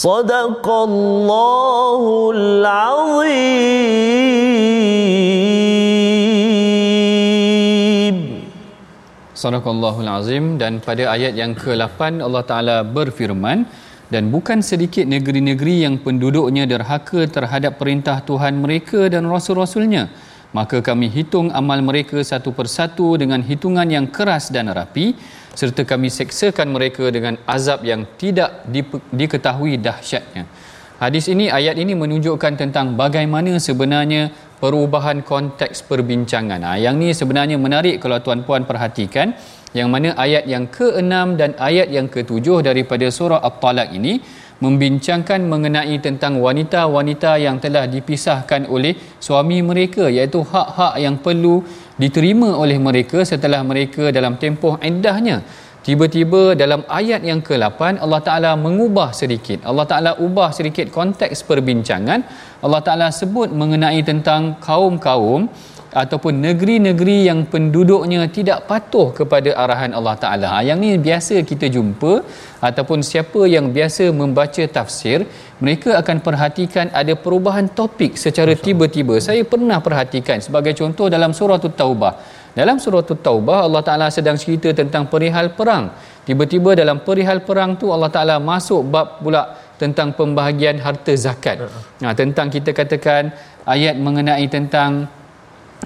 صدق 0.00 0.66
الله 0.66 2.02
العظيم 2.36 3.86
Sadaqallahul 9.36 10.08
Azim 10.08 10.56
dan 10.56 10.80
pada 10.80 11.12
ayat 11.12 11.36
yang 11.36 11.52
ke-8 11.52 12.24
Allah 12.24 12.40
Taala 12.40 12.76
berfirman 12.80 13.68
dan 14.08 14.32
bukan 14.32 14.64
sedikit 14.64 15.04
negeri-negeri 15.04 15.84
yang 15.84 16.00
penduduknya 16.00 16.64
derhaka 16.64 17.28
terhadap 17.28 17.76
perintah 17.76 18.24
Tuhan 18.24 18.56
mereka 18.64 19.12
dan 19.12 19.28
rasul-rasulnya 19.28 20.08
maka 20.56 20.80
kami 20.80 21.12
hitung 21.12 21.52
amal 21.52 21.84
mereka 21.84 22.16
satu 22.24 22.48
persatu 22.58 23.20
dengan 23.20 23.44
hitungan 23.44 23.84
yang 23.84 24.08
keras 24.08 24.48
dan 24.48 24.72
rapi 24.72 25.12
serta 25.51 25.83
kami 25.83 26.07
seksakan 26.07 26.71
mereka 26.71 27.07
dengan 27.11 27.35
azab 27.43 27.83
yang 27.83 28.07
tidak 28.15 28.63
di- 28.67 29.03
diketahui 29.11 29.75
dahsyatnya 29.77 30.45
Hadis 31.01 31.25
ini 31.33 31.49
ayat 31.49 31.81
ini 31.81 31.97
menunjukkan 31.97 32.61
tentang 32.61 32.93
bagaimana 32.93 33.57
sebenarnya 33.57 34.29
perubahan 34.61 35.25
konteks 35.25 35.81
perbincangan. 35.89 36.61
Ha, 36.61 36.77
yang 36.77 37.01
ni 37.01 37.09
sebenarnya 37.09 37.57
menarik 37.57 37.97
kalau 37.97 38.21
tuan-puan 38.21 38.69
perhatikan 38.69 39.33
yang 39.73 39.89
mana 39.89 40.13
ayat 40.13 40.45
yang 40.45 40.69
ke-6 40.69 41.41
dan 41.41 41.57
ayat 41.57 41.89
yang 41.89 42.05
ke-7 42.05 42.61
daripada 42.61 43.09
surah 43.09 43.41
At-Talaq 43.41 43.97
ini 43.97 44.21
membincangkan 44.61 45.41
mengenai 45.41 45.97
tentang 46.05 46.37
wanita-wanita 46.37 47.41
yang 47.41 47.57
telah 47.57 47.89
dipisahkan 47.89 48.69
oleh 48.69 48.93
suami 49.17 49.57
mereka 49.65 50.05
iaitu 50.05 50.45
hak-hak 50.45 51.01
yang 51.01 51.17
perlu 51.17 51.65
diterima 52.03 52.49
oleh 52.63 52.77
mereka 52.87 53.19
setelah 53.31 53.61
mereka 53.71 54.03
dalam 54.17 54.35
tempoh 54.43 54.75
iddahnya. 54.89 55.37
Tiba-tiba 55.85 56.41
dalam 56.61 56.81
ayat 56.99 57.21
yang 57.29 57.41
ke-8 57.47 57.97
Allah 58.05 58.21
Taala 58.25 58.51
mengubah 58.65 59.09
sedikit. 59.19 59.59
Allah 59.69 59.85
Taala 59.91 60.11
ubah 60.25 60.49
sedikit 60.57 60.87
konteks 60.97 61.41
perbincangan. 61.49 62.21
Allah 62.65 62.81
Taala 62.85 63.07
sebut 63.19 63.49
mengenai 63.61 64.01
tentang 64.09 64.61
kaum-kaum 64.67 65.49
ataupun 66.01 66.33
negeri-negeri 66.47 67.17
yang 67.29 67.39
penduduknya 67.53 68.29
tidak 68.37 68.59
patuh 68.69 69.07
kepada 69.19 69.49
arahan 69.63 69.91
Allah 69.97 70.15
Taala. 70.23 70.51
Yang 70.69 70.77
ni 70.83 70.91
biasa 71.07 71.35
kita 71.51 71.67
jumpa 71.75 72.13
ataupun 72.69 72.99
siapa 73.09 73.41
yang 73.55 73.73
biasa 73.77 74.05
membaca 74.21 74.63
tafsir, 74.77 75.19
mereka 75.61 75.93
akan 76.01 76.25
perhatikan 76.25 76.89
ada 76.89 77.13
perubahan 77.13 77.69
topik 77.69 78.17
secara 78.17 78.57
tiba-tiba. 78.57 79.21
Saya 79.21 79.45
pernah 79.45 79.77
perhatikan 79.77 80.41
sebagai 80.41 80.73
contoh 80.73 81.05
dalam 81.05 81.37
surah 81.37 81.61
Taubah. 81.61 82.17
Dalam 82.57 82.81
surah 82.81 83.05
Taubah 83.05 83.69
Allah 83.69 83.85
Taala 83.85 84.07
sedang 84.09 84.41
cerita 84.41 84.73
tentang 84.73 85.05
perihal 85.05 85.53
perang. 85.53 85.93
Tiba-tiba 86.25 86.73
dalam 86.73 87.05
perihal 87.05 87.45
perang 87.45 87.77
tu 87.77 87.93
Allah 87.93 88.09
Taala 88.09 88.35
masuk 88.41 88.89
bab 88.89 89.21
pula 89.21 89.53
tentang 89.77 90.17
pembahagian 90.17 90.81
harta 90.81 91.13
zakat. 91.13 91.69
Ha, 92.01 92.13
tentang 92.17 92.49
kita 92.49 92.73
katakan 92.73 93.29
ayat 93.61 94.01
mengenai 94.01 94.45
tentang 94.49 95.05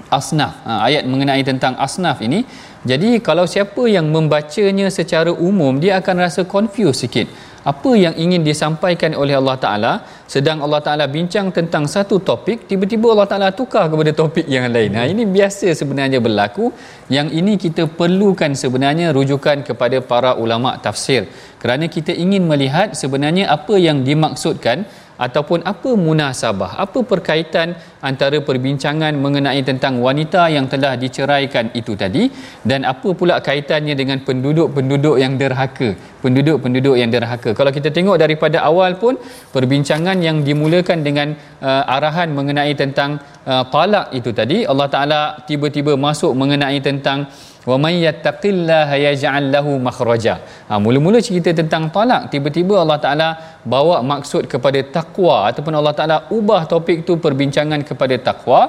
asnaf. 0.08 0.56
Ha, 0.64 0.88
ayat 0.88 1.04
mengenai 1.04 1.44
tentang 1.44 1.76
asnaf 1.76 2.24
ini. 2.24 2.48
Jadi 2.80 3.20
kalau 3.20 3.44
siapa 3.44 3.84
yang 3.92 4.08
membacanya 4.08 4.88
secara 4.88 5.36
umum 5.36 5.76
dia 5.76 6.00
akan 6.00 6.16
rasa 6.24 6.48
confused 6.48 7.04
sikit. 7.04 7.28
Apa 7.66 7.90
yang 7.98 8.14
ingin 8.24 8.46
disampaikan 8.46 9.10
oleh 9.22 9.34
Allah 9.34 9.56
Taala? 9.64 9.92
Sedang 10.34 10.62
Allah 10.64 10.78
Taala 10.86 11.04
bincang 11.16 11.50
tentang 11.56 11.84
satu 11.94 12.16
topik 12.28 12.70
tiba-tiba 12.70 13.10
Allah 13.14 13.26
Taala 13.30 13.48
tukar 13.60 13.90
kepada 13.90 14.14
topik 14.20 14.46
yang 14.54 14.70
lain. 14.70 14.94
Ha 14.94 15.02
ini 15.12 15.26
biasa 15.36 15.74
sebenarnya 15.80 16.22
berlaku. 16.26 16.70
Yang 17.16 17.28
ini 17.38 17.52
kita 17.64 17.90
perlukan 18.00 18.54
sebenarnya 18.62 19.10
rujukan 19.16 19.66
kepada 19.66 19.98
para 20.12 20.38
ulama 20.44 20.78
tafsir. 20.86 21.26
Kerana 21.58 21.90
kita 21.90 22.14
ingin 22.14 22.46
melihat 22.46 22.94
sebenarnya 22.94 23.50
apa 23.56 23.74
yang 23.86 24.06
dimaksudkan 24.06 24.86
ataupun 25.26 25.64
apa 25.72 25.90
munasabah 26.06 26.70
apa 26.84 26.98
perkaitan 27.12 27.72
antara 28.08 28.38
perbincangan 28.48 29.12
mengenai 29.24 29.60
tentang 29.70 29.98
wanita 30.06 30.42
yang 30.56 30.66
telah 30.72 30.94
diceraikan 31.00 31.72
itu 31.80 31.92
tadi 32.02 32.28
dan 32.70 32.84
apa 32.92 33.08
pula 33.18 33.40
kaitannya 33.48 33.96
dengan 33.96 34.20
penduduk-penduduk 34.28 35.16
yang 35.24 35.34
derhaka 35.40 35.90
penduduk-penduduk 36.26 36.94
yang 37.00 37.10
derhaka. 37.14 37.50
Kalau 37.58 37.70
kita 37.76 37.94
tengok 37.96 38.16
daripada 38.18 38.58
awal 38.70 38.98
pun 39.02 39.14
perbincangan 39.54 40.18
yang 40.26 40.42
dimulakan 40.48 41.06
dengan 41.06 41.28
uh, 41.62 41.94
arahan 41.96 42.34
mengenai 42.38 42.74
tentang 42.74 43.22
uh, 43.46 43.62
talak 43.74 44.10
itu 44.18 44.34
tadi 44.34 44.66
Allah 44.66 44.88
Taala 44.94 45.20
tiba-tiba 45.46 45.94
masuk 46.06 46.34
mengenai 46.34 46.82
tentang 46.82 47.30
wa 47.70 47.76
may 47.82 47.94
yattaqillaha 48.06 48.94
yaj'al 49.06 49.46
lahu 49.54 49.72
makhraja. 49.86 50.34
Ha 50.68 50.78
mula-mula 50.84 51.18
cerita 51.28 51.50
tentang 51.60 51.84
talak 51.96 52.22
tiba-tiba 52.32 52.74
Allah 52.82 52.98
Taala 53.04 53.28
bawa 53.74 53.96
maksud 54.12 54.46
kepada 54.52 54.80
takwa 54.96 55.36
ataupun 55.50 55.74
Allah 55.80 55.94
Taala 55.98 56.16
ubah 56.38 56.62
topik 56.72 57.02
tu 57.08 57.18
perbincangan 57.24 57.82
kepada 57.90 58.16
takwa 58.28 58.60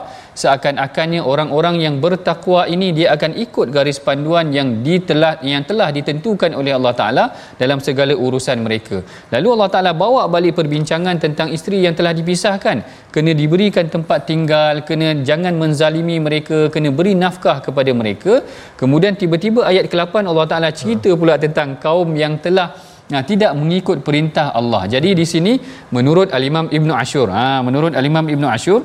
seakan-akannya 0.42 1.22
orang-orang 1.32 1.76
yang 1.86 1.96
bertakwa 2.04 2.62
ini 2.76 2.88
dia 2.98 3.08
akan 3.16 3.32
ikut 3.46 3.68
garis 3.76 4.00
panduan 4.08 4.54
yang 4.58 4.70
ditelah 4.88 5.34
yang 5.52 5.64
telah 5.70 5.90
ditentukan 5.98 6.52
oleh 6.60 6.72
Allah 6.78 6.94
Taala 7.00 7.26
dalam 7.62 7.80
segala 7.88 8.14
urusan 8.26 8.58
mereka. 8.68 8.98
Lalu 9.34 9.48
Allah 9.56 9.70
Taala 9.74 9.92
bawa 10.04 10.24
balik 10.36 10.54
perbincangan 10.60 11.18
tentang 11.26 11.50
isteri 11.58 11.80
yang 11.86 11.96
telah 12.00 12.14
dipisahkan, 12.20 12.78
kena 13.16 13.34
diberikan 13.42 13.88
tempat 13.96 14.30
tinggal, 14.30 14.86
kena 14.90 15.10
jangan 15.30 15.54
menzalimi 15.64 16.18
mereka, 16.28 16.60
kena 16.76 16.92
beri 17.00 17.16
nafkah 17.24 17.58
kepada 17.66 17.92
mereka. 18.02 18.46
Kemudian 18.82 19.18
tiba-tiba 19.22 19.66
ayat 19.72 19.90
ke-8 19.92 20.16
Allah 20.32 20.46
Taala 20.52 20.70
cerita 20.82 21.10
pula 21.22 21.36
tentang 21.46 21.82
kaum 21.82 22.12
yang 22.24 22.36
telah 22.46 22.70
Nah, 23.08 23.22
tidak 23.24 23.52
mengikut 23.56 24.04
perintah 24.08 24.52
Allah. 24.60 24.84
Jadi 24.94 25.16
di 25.16 25.24
sini 25.34 25.56
menurut 25.96 26.28
Al-Imam 26.38 26.68
Ibn 26.78 26.90
Ashur, 26.92 27.32
ha, 27.32 27.64
menurut 27.68 27.96
Al-Imam 27.96 28.28
Ibn 28.28 28.44
Ashur, 28.52 28.84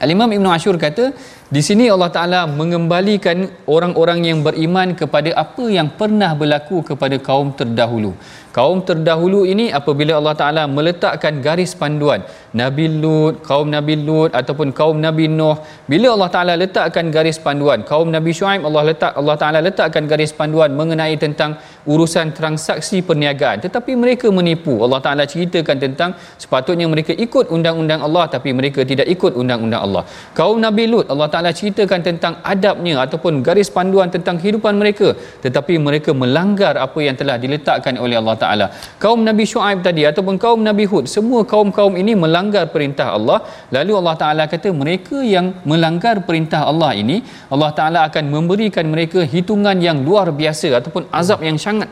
Al-Imam 0.00 0.32
Ibn 0.32 0.46
Ashur 0.46 0.78
kata, 0.78 1.12
di 1.50 1.60
sini 1.66 1.90
Allah 1.90 2.10
Ta'ala 2.14 2.40
mengembalikan 2.46 3.50
orang-orang 3.66 4.22
yang 4.22 4.38
beriman 4.46 4.94
kepada 4.94 5.34
apa 5.34 5.64
yang 5.66 5.90
pernah 6.00 6.30
berlaku 6.38 6.78
kepada 6.86 7.18
kaum 7.18 7.50
terdahulu 7.58 8.14
kaum 8.56 8.78
terdahulu 8.88 9.40
ini 9.52 9.66
apabila 9.78 10.12
Allah 10.18 10.34
Taala 10.40 10.62
meletakkan 10.76 11.34
garis 11.46 11.72
panduan 11.80 12.20
Nabi 12.60 12.86
Lut, 13.02 13.34
kaum 13.46 13.70
Nabi 13.76 13.94
Lut 14.06 14.34
ataupun 14.40 14.74
kaum 14.78 14.96
Nabi 15.06 15.30
Nuh, 15.38 15.56
bila 15.90 16.08
Allah 16.14 16.30
Taala 16.34 16.54
letakkan 16.62 17.06
garis 17.16 17.38
panduan 17.44 17.86
kaum 17.90 18.10
Nabi 18.16 18.30
Shu'aib 18.38 18.66
Allah 18.68 18.82
letak 18.90 19.12
Allah 19.20 19.36
Taala 19.42 19.58
letakkan 19.68 20.04
garis 20.10 20.34
panduan 20.38 20.74
mengenai 20.80 21.14
tentang 21.24 21.50
urusan 21.86 22.34
transaksi 22.38 22.98
perniagaan 23.08 23.62
tetapi 23.66 23.94
mereka 24.02 24.26
menipu. 24.38 24.74
Allah 24.86 25.00
Taala 25.06 25.24
ceritakan 25.32 25.76
tentang 25.86 26.10
sepatutnya 26.42 26.86
mereka 26.94 27.14
ikut 27.26 27.46
undang-undang 27.54 28.02
Allah 28.06 28.26
tapi 28.34 28.50
mereka 28.60 28.82
tidak 28.82 29.06
ikut 29.14 29.32
undang-undang 29.40 29.82
Allah. 29.86 30.02
Kaum 30.34 30.58
Nabi 30.66 30.84
Lut 30.90 31.06
Allah 31.12 31.28
Taala 31.30 31.39
ceritakan 31.48 32.00
tentang 32.08 32.34
adabnya 32.52 33.00
ataupun 33.04 33.40
garis 33.40 33.72
panduan 33.72 34.12
tentang 34.12 34.36
kehidupan 34.36 34.76
mereka 34.76 35.16
tetapi 35.44 35.74
mereka 35.86 36.10
melanggar 36.22 36.74
apa 36.84 36.98
yang 37.06 37.16
telah 37.20 37.36
diletakkan 37.40 37.96
oleh 38.04 38.16
Allah 38.20 38.36
Taala. 38.42 38.66
Kaum 39.04 39.20
Nabi 39.28 39.44
Shu'aib 39.52 39.80
tadi 39.88 40.02
ataupun 40.10 40.36
kaum 40.44 40.60
Nabi 40.68 40.84
Hud, 40.90 41.06
semua 41.16 41.40
kaum-kaum 41.52 41.94
ini 42.02 42.12
melanggar 42.24 42.64
perintah 42.74 43.08
Allah. 43.16 43.38
Lalu 43.76 43.92
Allah 44.00 44.14
Taala 44.22 44.44
kata 44.54 44.68
mereka 44.82 45.18
yang 45.34 45.46
melanggar 45.70 46.16
perintah 46.28 46.60
Allah 46.70 46.92
ini, 47.02 47.16
Allah 47.54 47.70
Taala 47.78 48.00
akan 48.08 48.24
memberikan 48.34 48.84
mereka 48.94 49.22
hitungan 49.34 49.76
yang 49.88 50.04
luar 50.08 50.28
biasa 50.40 50.68
ataupun 50.80 51.08
azab 51.20 51.40
yang 51.48 51.56
sangat 51.66 51.88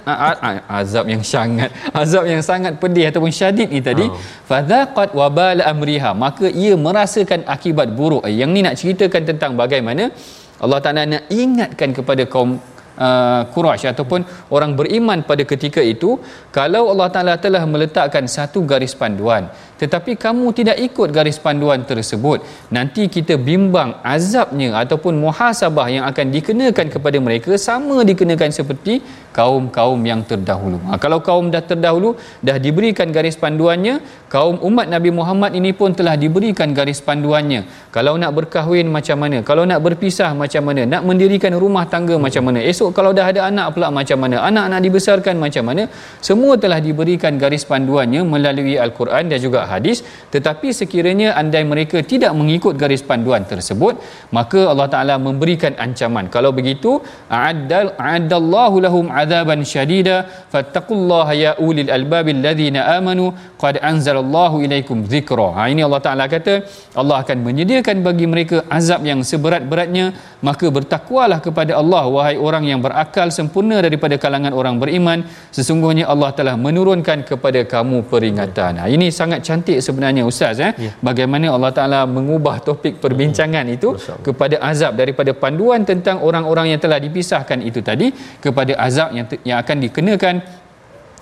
azab 0.81 1.07
yang 1.13 1.25
sangat 1.25 1.71
azab 2.03 2.25
yang 2.33 2.43
sangat 2.51 2.77
pedih 2.83 3.07
ataupun 3.11 3.33
syadid 3.41 3.69
ni 3.73 3.81
tadi. 3.81 4.05
Oh. 4.05 4.17
Fadzaqat 4.51 5.13
wabal 5.21 5.61
amriha, 5.73 6.11
maka 6.25 6.49
ia 6.49 6.75
merasakan 6.87 7.45
akibat 7.55 7.89
buruk. 7.99 8.25
Yang 8.41 8.51
ni 8.55 8.61
nak 8.67 8.75
ceritakan 8.81 9.23
tentang 9.31 9.38
bagaimana 9.39 10.11
Allah 10.59 10.79
Taala 10.83 11.07
nak 11.07 11.31
ingatkan 11.31 11.95
kepada 11.95 12.27
kaum 12.27 12.59
uh, 12.99 13.43
Quraisy 13.55 13.87
ataupun 13.95 14.51
orang 14.51 14.75
beriman 14.75 15.23
pada 15.23 15.47
ketika 15.47 15.79
itu 15.79 16.19
kalau 16.51 16.91
Allah 16.91 17.09
Taala 17.15 17.35
telah 17.39 17.63
meletakkan 17.63 18.27
satu 18.27 18.67
garis 18.67 18.99
panduan 18.99 19.47
tetapi 19.83 20.13
kamu 20.25 20.47
tidak 20.59 20.77
ikut 20.87 21.09
garis 21.17 21.39
panduan 21.45 21.87
tersebut. 21.91 22.39
Nanti 22.77 23.07
kita 23.17 23.35
bimbang 23.49 23.91
azabnya 24.15 24.75
ataupun 24.83 25.15
muhasabah 25.25 25.87
yang 25.95 26.05
akan 26.11 26.27
dikenakan 26.35 26.87
kepada 26.95 27.19
mereka 27.27 27.55
sama 27.69 28.03
dikenakan 28.11 28.51
seperti 28.59 28.95
kaum-kaum 29.39 30.01
yang 30.11 30.21
terdahulu. 30.31 30.79
Ha, 30.89 30.99
kalau 31.05 31.19
kaum 31.27 31.47
dah 31.55 31.63
terdahulu 31.71 32.11
dah 32.47 32.57
diberikan 32.65 33.09
garis 33.17 33.37
panduannya 33.43 33.95
kaum 34.35 34.57
umat 34.69 34.87
Nabi 34.95 35.11
Muhammad 35.19 35.55
ini 35.61 35.71
pun 35.81 35.95
telah 35.99 36.15
diberikan 36.23 36.75
garis 36.79 36.99
panduannya. 37.09 37.61
Kalau 37.95 38.15
nak 38.23 38.33
berkahwin 38.39 38.91
macam 38.97 39.17
mana? 39.23 39.39
Kalau 39.51 39.65
nak 39.71 39.81
berpisah 39.87 40.31
macam 40.43 40.63
mana? 40.69 40.83
Nak 40.95 41.03
mendirikan 41.09 41.55
rumah 41.63 41.85
tangga 41.93 42.19
macam 42.27 42.51
mana? 42.51 42.59
Esok 42.73 42.91
kalau 42.99 43.13
dah 43.19 43.27
ada 43.31 43.47
anak 43.51 43.69
pula 43.77 43.89
macam 44.01 44.19
mana? 44.25 44.43
Anak 44.49 44.67
nak 44.75 44.81
dibesarkan 44.87 45.37
macam 45.45 45.65
mana? 45.71 45.85
Semua 46.29 46.59
telah 46.59 46.81
diberikan 46.89 47.39
garis 47.43 47.63
panduannya 47.71 48.23
melalui 48.35 48.75
Al-Quran 48.87 49.31
dan 49.31 49.39
juga 49.47 49.68
hadis 49.73 50.01
tetapi 50.35 50.69
sekiranya 50.81 51.29
andai 51.41 51.65
mereka 51.73 52.01
tidak 52.13 52.33
mengikut 52.41 52.75
garis 52.83 53.03
panduan 53.11 53.45
tersebut 53.53 53.95
maka 54.37 54.61
Allah 54.73 54.89
Taala 54.95 55.15
memberikan 55.27 55.73
ancaman. 55.85 56.27
Kalau 56.37 56.51
begitu 56.59 56.91
a'addal 57.39 57.91
a'addallahu 58.07 58.77
lahum 58.87 59.07
adaban 59.23 59.63
syadida 59.73 60.17
fattaqullaha 60.53 61.33
ya 61.45 61.53
ulil 61.67 61.91
albabil 61.99 62.41
ladzina 62.47 62.81
amanu 62.97 63.27
qad 63.63 63.77
anzalallahu 63.91 64.63
ilaikum 64.67 65.05
dzikra 65.11 65.49
ha 65.57 65.63
ini 65.73 65.83
Allah 65.87 66.01
Taala 66.07 66.25
kata 66.35 66.55
Allah 67.01 67.17
akan 67.23 67.39
menyediakan 67.49 67.97
bagi 68.07 68.27
mereka 68.33 68.57
azab 68.79 69.03
yang 69.11 69.21
seberat-beratnya 69.31 70.07
maka 70.49 70.67
bertakwalah 70.77 71.39
kepada 71.47 71.75
Allah 71.81 72.05
wahai 72.17 72.37
orang 72.49 72.65
yang 72.71 72.81
berakal 72.87 73.29
sempurna 73.39 73.77
daripada 73.87 74.17
kalangan 74.25 74.55
orang 74.61 74.77
beriman 74.83 75.27
sesungguhnya 75.57 76.07
Allah 76.13 76.31
telah 76.39 76.55
menurunkan 76.67 77.27
kepada 77.31 77.61
kamu 77.75 78.07
peringatan. 78.13 78.73
Ha, 78.81 78.85
ini 78.97 79.11
sangat 79.11 79.43
cantik 79.43 79.58
sebenarnya 79.87 80.23
ustaz 80.31 80.59
eh 80.61 80.73
ya. 80.77 80.93
bagaimana 81.09 81.47
Allah 81.57 81.73
Taala 81.79 82.01
mengubah 82.17 82.57
topik 82.69 83.01
perbincangan 83.05 83.65
hmm. 83.67 83.77
itu 83.77 83.89
kepada 84.27 84.57
azab 84.71 84.93
daripada 85.01 85.33
panduan 85.33 85.83
tentang 85.91 86.23
orang-orang 86.29 86.73
yang 86.73 86.81
telah 86.85 86.99
dipisahkan 87.07 87.59
itu 87.65 87.81
tadi 87.83 88.13
kepada 88.45 88.73
azab 88.87 89.11
yang 89.17 89.27
yang 89.49 89.59
akan 89.63 89.77
dikenakan 89.85 90.35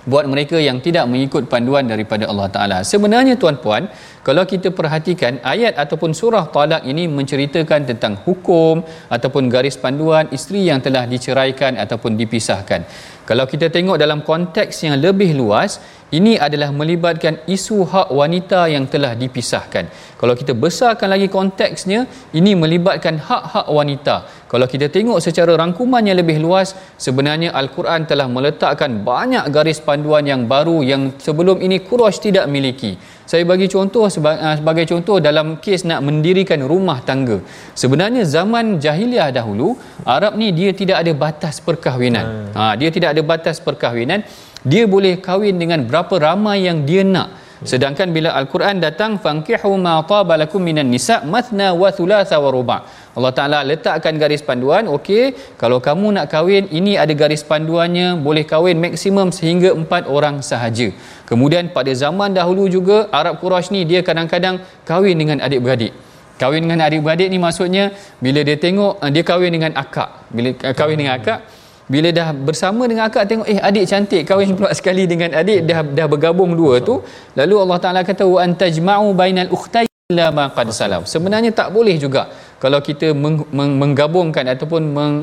buat 0.07 0.25
mereka 0.31 0.57
yang 0.57 0.79
tidak 0.79 1.05
mengikut 1.11 1.51
panduan 1.51 1.85
daripada 1.93 2.31
Allah 2.31 2.49
Taala. 2.55 2.79
Sebenarnya 2.87 3.35
tuan-puan, 3.35 3.91
kalau 4.27 4.43
kita 4.43 4.75
perhatikan 4.75 5.39
ayat 5.47 5.79
ataupun 5.79 6.11
surah 6.11 6.51
talak 6.55 6.83
ini 6.83 7.07
menceritakan 7.07 7.87
tentang 7.91 8.15
hukum 8.27 8.83
ataupun 9.07 9.47
garis 9.47 9.79
panduan 9.79 10.27
isteri 10.35 10.67
yang 10.67 10.83
telah 10.83 11.07
diceraikan 11.07 11.79
ataupun 11.79 12.19
dipisahkan. 12.19 12.81
Kalau 13.27 13.43
kita 13.53 13.67
tengok 13.75 13.99
dalam 14.03 14.23
konteks 14.27 14.87
yang 14.87 14.99
lebih 15.03 15.35
luas, 15.35 15.83
ini 16.15 16.39
adalah 16.39 16.71
melibatkan 16.71 17.43
isu 17.51 17.83
hak 17.83 18.09
wanita 18.15 18.71
yang 18.71 18.87
telah 18.87 19.19
dipisahkan. 19.19 19.91
Kalau 20.15 20.35
kita 20.39 20.55
besarkan 20.55 21.11
lagi 21.11 21.27
konteksnya, 21.27 22.07
ini 22.39 22.55
melibatkan 22.55 23.19
hak-hak 23.19 23.67
wanita. 23.67 24.47
Kalau 24.47 24.71
kita 24.71 24.87
tengok 24.95 25.19
secara 25.19 25.59
rangkuman 25.59 26.07
yang 26.07 26.15
lebih 26.23 26.39
luas, 26.39 26.79
sebenarnya 26.95 27.51
Al-Quran 27.51 28.07
telah 28.07 28.31
meletakkan 28.31 29.03
banyak 29.03 29.51
garis 29.51 29.83
panduan 29.83 30.23
yang 30.23 30.47
baru 30.47 30.87
yang 30.87 31.11
sebelum 31.19 31.59
ini 31.59 31.83
Quraisy 31.83 32.31
tidak 32.31 32.47
miliki. 32.47 32.95
Saya 33.27 33.43
bagi 33.43 33.67
contoh 33.67 34.07
sebagai 34.17 34.85
contoh 34.91 35.17
dalam 35.23 35.61
kes 35.65 35.85
nak 35.91 36.01
mendirikan 36.09 36.61
rumah 36.73 36.99
tangga. 37.09 37.39
Sebenarnya 37.83 38.23
zaman 38.25 38.83
jahiliah 38.85 39.29
dahulu, 39.39 39.77
Arab 40.17 40.35
ni 40.41 40.49
dia 40.59 40.71
tidak 40.81 41.05
ada 41.05 41.13
batas 41.25 41.63
perkahwinan. 41.67 42.27
Hmm. 42.27 42.51
Ha, 42.59 42.73
dia 42.81 42.91
tidak 42.97 43.15
ada 43.15 43.23
batas 43.33 43.57
perkahwinan. 43.67 44.21
Dia 44.67 44.85
boleh 44.95 45.15
kahwin 45.27 45.57
dengan 45.63 45.81
berapa 45.89 46.15
ramai 46.19 46.67
yang 46.67 46.83
dia 46.89 47.07
nak. 47.07 47.47
Sedangkan 47.65 48.13
bila 48.13 48.37
Al-Quran 48.37 48.85
datang 48.85 49.17
fankihu 49.17 49.81
ma 49.81 50.05
taba 50.05 50.37
lakum 50.37 50.61
minan 50.61 50.93
nisa 50.93 51.25
mathna 51.25 51.73
wa 51.73 51.89
thulatha 51.89 52.37
wa 52.37 52.51
ruba. 52.53 52.77
Allah 53.17 53.33
Taala 53.33 53.59
letakkan 53.65 54.15
garis 54.21 54.45
panduan, 54.45 54.85
okey, 54.97 55.33
kalau 55.57 55.81
kamu 55.81 56.21
nak 56.21 56.27
kahwin 56.29 56.69
ini 56.69 57.01
ada 57.01 57.17
garis 57.17 57.41
panduannya, 57.41 58.21
boleh 58.21 58.45
kahwin 58.45 58.77
maksimum 58.77 59.33
sehingga 59.33 59.73
empat 59.73 60.05
orang 60.17 60.45
sahaja. 60.45 60.93
Kemudian 61.25 61.73
pada 61.73 61.89
zaman 61.97 62.37
dahulu 62.37 62.69
juga 62.69 63.09
Arab 63.09 63.41
Quraisy 63.41 63.73
ni 63.73 63.81
dia 63.89 64.05
kadang-kadang 64.05 64.61
kahwin 64.85 65.17
dengan 65.17 65.41
adik-beradik. 65.41 65.97
Kahwin 66.37 66.69
dengan 66.69 66.85
adik-beradik 66.85 67.33
ni 67.33 67.41
maksudnya 67.41 67.97
bila 68.21 68.45
dia 68.45 68.61
tengok 68.61 69.01
dia 69.09 69.25
kahwin 69.25 69.53
dengan 69.57 69.73
akak. 69.73 70.29
Bila 70.29 70.53
kahwin 70.77 71.01
dengan 71.01 71.17
akak 71.17 71.41
bila 71.87 72.09
dah 72.11 72.29
bersama 72.35 72.83
dengan 72.91 73.07
akak 73.09 73.25
tengok 73.31 73.47
eh 73.47 73.59
adik 73.63 73.85
cantik 73.87 74.23
kahwin 74.27 74.59
pula 74.59 74.75
sekali 74.79 75.07
dengan 75.07 75.31
adik 75.41 75.63
dah 75.69 75.81
dah 75.99 76.07
bergabung 76.11 76.53
dua 76.59 76.83
tu 76.83 76.99
lalu 77.39 77.55
Allah 77.63 77.79
Taala 77.79 78.01
kata 78.03 78.27
wa 78.27 78.43
antajma'u 78.43 79.15
bainal 79.15 79.51
ukhtayn 79.57 79.87
illa 80.11 80.27
ma 80.39 80.45
qad 80.57 80.67
salam 80.75 81.03
sebenarnya 81.07 81.51
tak 81.61 81.71
boleh 81.77 81.95
juga 82.05 82.27
kalau 82.57 82.81
kita 82.81 83.13
meng, 83.13 83.45
meng, 83.53 83.77
menggabungkan 83.77 84.49
ataupun 84.49 84.83
meng, 84.89 85.15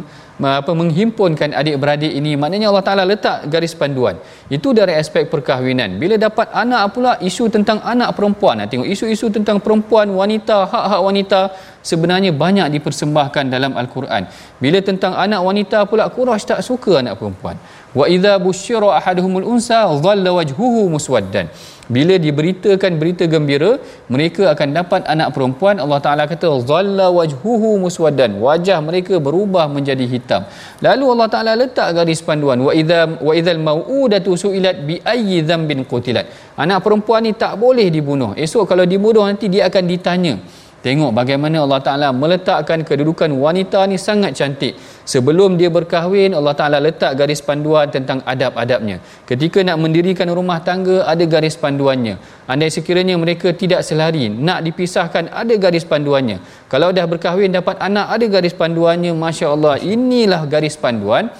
apa 0.41 0.73
menghimpunkan 0.73 1.53
adik-beradik 1.53 2.09
ini 2.09 2.33
maknanya 2.33 2.73
Allah 2.73 2.85
Taala 2.85 3.03
letak 3.05 3.45
garis 3.49 3.77
panduan. 3.77 4.17
Itu 4.49 4.73
dari 4.73 4.97
aspek 4.97 5.29
perkahwinan. 5.29 6.01
Bila 6.01 6.17
dapat 6.17 6.49
anak 6.53 6.93
pula 6.93 7.11
isu 7.21 7.53
tentang 7.53 7.79
anak 7.85 8.17
perempuan. 8.17 8.57
Nah, 8.59 8.67
tengok 8.67 8.89
isu-isu 8.89 9.29
tentang 9.29 9.61
perempuan 9.61 10.09
wanita 10.09 10.65
hak-hak 10.65 11.01
wanita 11.05 11.39
sebenarnya 11.85 12.33
banyak 12.33 12.67
dipersembahkan 12.75 13.45
dalam 13.49 13.77
al-Quran. 13.77 14.25
Bila 14.57 14.81
tentang 14.81 15.13
anak 15.13 15.41
wanita 15.41 15.85
pula 15.85 16.09
Quraisy 16.09 16.49
tak 16.49 16.61
suka 16.65 17.01
anak 17.05 17.21
perempuan 17.21 17.55
wa 17.99 18.05
idza 18.15 18.33
busyira 18.45 18.89
ahaduhumul 18.99 19.45
unsa 19.53 19.85
dhalla 20.05 20.31
wajhuhu 20.37 20.89
muswaddan. 20.93 21.47
Bila 21.95 22.15
diberitakan 22.15 22.95
berita 22.95 23.27
gembira 23.27 23.75
mereka 24.07 24.47
akan 24.53 24.69
dapat 24.71 25.01
anak 25.13 25.35
perempuan 25.35 25.83
Allah 25.83 25.99
Taala 26.05 26.23
kata 26.31 26.47
dhalla 26.69 27.07
wajhuhu 27.11 27.75
muswaddan. 27.83 28.39
Wajah 28.39 28.79
mereka 28.79 29.19
berubah 29.19 29.67
menjadi 29.67 30.05
hitam. 30.07 30.47
Lalu 30.79 31.05
Allah 31.13 31.27
Taala 31.33 31.53
letak 31.59 31.91
garis 31.97 32.23
panduan 32.23 32.63
wa 32.67 32.71
idza 32.71 33.19
wa 33.27 33.33
idzal 33.35 33.59
mauudatu 33.59 34.39
suilat 34.39 34.79
bi 34.87 34.95
ayyi 35.13 35.43
dhanbin 35.43 35.83
qutilat. 35.83 36.25
Anak 36.55 36.79
perempuan 36.87 37.27
ni 37.27 37.35
tak 37.35 37.59
boleh 37.59 37.91
dibunuh. 37.91 38.31
Esok 38.45 38.63
kalau 38.71 38.87
dibunuh 38.87 39.27
nanti 39.27 39.51
dia 39.51 39.67
akan 39.67 39.83
ditanya 39.83 40.35
Tengok 40.83 41.15
bagaimana 41.15 41.63
Allah 41.63 41.79
Ta'ala 41.79 42.07
meletakkan 42.11 42.83
kedudukan 42.83 43.31
wanita 43.31 43.87
ni 43.87 43.95
sangat 43.95 44.35
cantik. 44.35 44.75
Sebelum 45.07 45.55
dia 45.55 45.71
berkahwin, 45.71 46.35
Allah 46.35 46.51
Ta'ala 46.59 46.83
letak 46.83 47.15
garis 47.15 47.39
panduan 47.39 47.87
tentang 47.87 48.19
adab-adabnya. 48.27 48.99
Ketika 49.23 49.63
nak 49.63 49.79
mendirikan 49.79 50.27
rumah 50.27 50.59
tangga, 50.59 51.07
ada 51.07 51.23
garis 51.23 51.55
panduannya. 51.55 52.19
Andai 52.51 52.67
sekiranya 52.67 53.15
mereka 53.15 53.55
tidak 53.55 53.87
selari, 53.87 54.27
nak 54.27 54.59
dipisahkan, 54.67 55.31
ada 55.31 55.55
garis 55.55 55.87
panduannya. 55.87 56.43
Kalau 56.67 56.91
dah 56.91 57.07
berkahwin, 57.07 57.55
dapat 57.55 57.79
anak, 57.79 58.19
ada 58.19 58.25
garis 58.27 58.51
panduannya. 58.51 59.15
Masya 59.15 59.47
Allah, 59.55 59.79
inilah 59.79 60.43
garis 60.51 60.75
panduan 60.75 61.31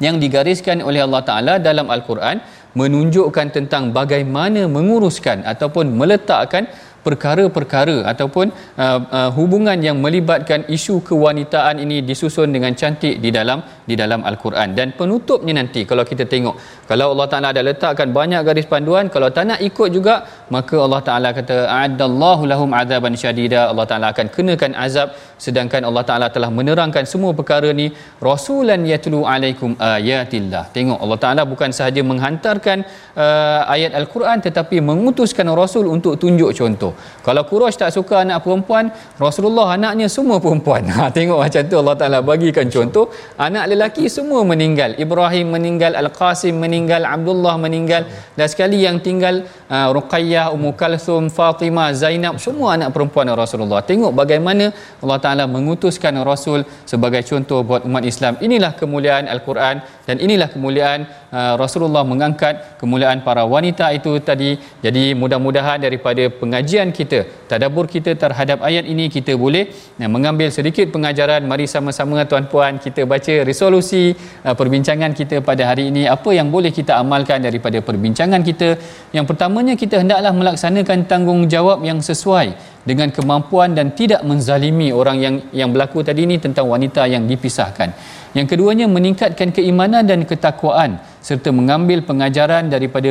yang 0.00 0.16
digariskan 0.16 0.80
oleh 0.80 1.04
Allah 1.04 1.20
Ta'ala 1.28 1.54
dalam 1.60 1.92
Al-Quran 1.92 2.40
menunjukkan 2.76 3.46
tentang 3.56 3.88
bagaimana 3.98 4.68
menguruskan 4.68 5.44
ataupun 5.48 5.96
meletakkan 5.96 6.68
perkara-perkara 7.06 7.96
ataupun 8.12 8.46
uh, 8.84 8.98
uh, 9.18 9.30
hubungan 9.38 9.78
yang 9.86 9.96
melibatkan 10.04 10.60
isu 10.76 10.94
kewanitaan 11.08 11.76
ini 11.84 11.96
disusun 12.08 12.50
dengan 12.56 12.72
cantik 12.80 13.14
di 13.24 13.30
dalam 13.38 13.58
di 13.90 13.94
dalam 14.02 14.20
al-Quran. 14.30 14.68
Dan 14.78 14.88
penutupnya 14.98 15.54
nanti 15.60 15.82
kalau 15.90 16.04
kita 16.10 16.24
tengok 16.32 16.56
kalau 16.90 17.06
Allah 17.14 17.28
Taala 17.32 17.48
ada 17.54 17.62
letakkan 17.68 18.10
banyak 18.18 18.42
garis 18.48 18.68
panduan 18.72 19.06
kalau 19.14 19.30
tak 19.36 19.46
nak 19.50 19.60
ikut 19.68 19.88
juga 19.96 20.14
maka 20.56 20.76
Allah 20.86 21.00
Taala 21.08 21.30
kata 21.38 21.56
adallahu 21.84 22.42
lahum 22.52 22.70
azaban 22.80 23.16
syadida. 23.22 23.62
Allah 23.72 23.86
Taala 23.92 24.06
akan 24.14 24.26
kenakan 24.36 24.74
azab 24.86 25.08
sedangkan 25.46 25.82
Allah 25.88 26.04
Taala 26.10 26.26
telah 26.36 26.50
menerangkan 26.58 27.04
semua 27.12 27.32
perkara 27.40 27.70
ni 27.80 27.86
rasulan 28.30 28.82
yatlu 28.92 29.20
alaikum 29.34 29.70
ayatillah. 29.92 30.64
Tengok 30.76 30.98
Allah 31.04 31.18
Taala 31.24 31.42
bukan 31.52 31.70
sahaja 31.78 32.02
menghantarkan 32.10 32.78
uh, 33.24 33.60
ayat 33.76 33.92
al-Quran 34.02 34.38
tetapi 34.46 34.76
mengutuskan 34.90 35.48
rasul 35.62 35.86
untuk 35.96 36.14
tunjuk 36.22 36.50
contoh 36.60 36.92
kalau 37.26 37.42
Quraisy 37.48 37.78
tak 37.82 37.90
suka 37.94 38.22
anak 38.22 38.44
perempuan 38.44 38.90
Rasulullah 39.16 39.76
anaknya 39.76 40.06
semua 40.10 40.38
perempuan. 40.42 40.84
Ha, 40.96 41.12
tengok 41.12 41.44
macam 41.44 41.60
tu 41.68 41.76
Allah 41.76 41.96
Taala 42.00 42.18
bagikan 42.24 42.66
contoh. 42.72 43.12
Anak 43.36 43.68
lelaki 43.68 44.08
semua 44.08 44.40
meninggal. 44.48 44.96
Ibrahim 44.96 45.52
meninggal 45.52 45.92
Al-Qasim 45.92 46.56
meninggal 46.56 47.04
Abdullah 47.04 47.60
meninggal. 47.60 48.08
Dan 48.32 48.46
sekali 48.48 48.80
yang 48.80 48.96
tinggal 49.04 49.44
uh, 49.68 49.88
Ruqayyah 49.92 50.56
Ummu 50.56 50.72
Kalthum 50.72 51.28
Fatimah 51.28 51.92
Zainab 51.92 52.40
semua 52.40 52.80
anak 52.80 52.96
perempuan 52.96 53.28
Rasulullah. 53.28 53.84
Tengok 53.84 54.16
bagaimana 54.16 54.72
Allah 55.04 55.18
Taala 55.20 55.44
mengutuskan 55.44 56.16
rasul 56.24 56.64
sebagai 56.88 57.20
contoh 57.28 57.60
buat 57.60 57.84
umat 57.84 58.04
Islam. 58.08 58.40
Inilah 58.40 58.72
kemuliaan 58.72 59.28
Al-Quran 59.28 59.84
dan 60.08 60.22
inilah 60.22 60.48
kemuliaan 60.54 61.00
uh, 61.34 61.54
Rasulullah 61.62 62.06
mengangkat 62.06 62.78
kemuliaan 62.80 63.26
para 63.26 63.42
wanita 63.54 63.90
itu 63.98 64.12
tadi. 64.28 64.50
Jadi 64.84 65.04
mudah-mudahan 65.20 65.82
daripada 65.82 66.30
pengajian 66.40 66.94
kita 66.98 67.26
tadabbur 67.50 67.86
kita 67.94 68.14
terhadap 68.14 68.62
ayat 68.68 68.86
ini 68.92 69.10
kita 69.16 69.34
boleh 69.34 69.64
uh, 69.98 70.10
mengambil 70.14 70.48
sedikit 70.54 70.86
pengajaran. 70.94 71.42
Mari 71.50 71.66
sama-sama 71.66 72.22
tuan-puan 72.30 72.78
kita 72.78 73.02
baca 73.02 73.34
resolusi 73.50 74.14
uh, 74.46 74.54
perbincangan 74.54 75.10
kita 75.10 75.42
pada 75.42 75.66
hari 75.70 75.90
ini. 75.90 76.06
Apa 76.16 76.30
yang 76.38 76.48
boleh 76.54 76.70
kita 76.70 76.94
amalkan 77.02 77.42
daripada 77.42 77.82
perbincangan 77.82 78.40
kita? 78.46 78.78
Yang 79.10 79.26
pertamanya 79.30 79.74
kita 79.74 79.98
hendaklah 80.02 80.30
melaksanakan 80.30 80.98
tanggungjawab 81.10 81.82
yang 81.82 81.98
sesuai 81.98 82.75
dengan 82.88 83.10
kemampuan 83.10 83.74
dan 83.74 83.92
tidak 83.98 84.22
menzalimi 84.22 84.94
orang 84.94 85.18
yang 85.18 85.34
yang 85.50 85.68
berlaku 85.74 86.06
tadi 86.06 86.22
ini 86.22 86.38
tentang 86.38 86.70
wanita 86.70 87.02
yang 87.10 87.26
dipisahkan. 87.26 87.90
Yang 88.38 88.46
keduanya 88.54 88.86
meningkatkan 88.86 89.50
keimanan 89.50 90.06
dan 90.06 90.22
ketakwaan 90.30 91.02
serta 91.18 91.50
mengambil 91.50 92.06
pengajaran 92.06 92.70
daripada 92.70 93.10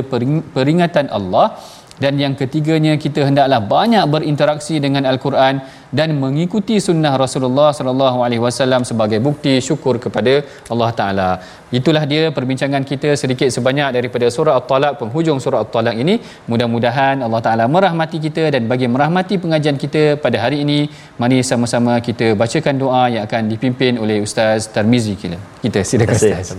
peringatan 0.56 1.12
Allah 1.12 1.60
dan 2.04 2.14
yang 2.24 2.34
ketiganya 2.42 2.94
kita 3.04 3.22
hendaklah 3.28 3.60
banyak 3.74 4.04
berinteraksi 4.14 4.76
dengan 4.86 5.04
al-Quran 5.12 5.64
dan 5.98 6.10
mengikuti 6.24 6.76
sunnah 6.88 7.14
Rasulullah 7.24 7.70
sallallahu 7.78 8.18
alaihi 8.26 8.42
wasallam 8.46 8.82
sebagai 8.90 9.20
bukti 9.28 9.54
syukur 9.68 9.96
kepada 10.06 10.34
Allah 10.74 10.90
taala. 11.00 11.30
Itulah 11.78 12.04
dia 12.12 12.24
perbincangan 12.38 12.84
kita 12.92 13.10
sedikit 13.22 13.50
sebanyak 13.56 13.90
daripada 13.98 14.28
surah 14.36 14.56
At-Talaq 14.60 14.94
penghujung 15.02 15.40
surah 15.46 15.62
At-Talaq 15.66 15.96
ini. 16.04 16.16
Mudah-mudahan 16.52 17.24
Allah 17.28 17.42
taala 17.48 17.66
merahmati 17.76 18.20
kita 18.26 18.44
dan 18.56 18.68
bagi 18.72 18.90
merahmati 18.96 19.38
pengajian 19.44 19.80
kita 19.84 20.04
pada 20.26 20.40
hari 20.44 20.60
ini. 20.66 20.80
Mari 21.22 21.40
sama-sama 21.52 21.96
kita 22.08 22.28
bacakan 22.42 22.76
doa 22.84 23.04
yang 23.16 23.24
akan 23.28 23.44
dipimpin 23.54 23.96
oleh 24.04 24.20
Ustaz 24.28 24.68
Tarmizi 24.76 25.16
kita. 25.24 25.40
Kita 25.66 25.80
silakan 25.92 26.16
Ustaz. 26.20 26.52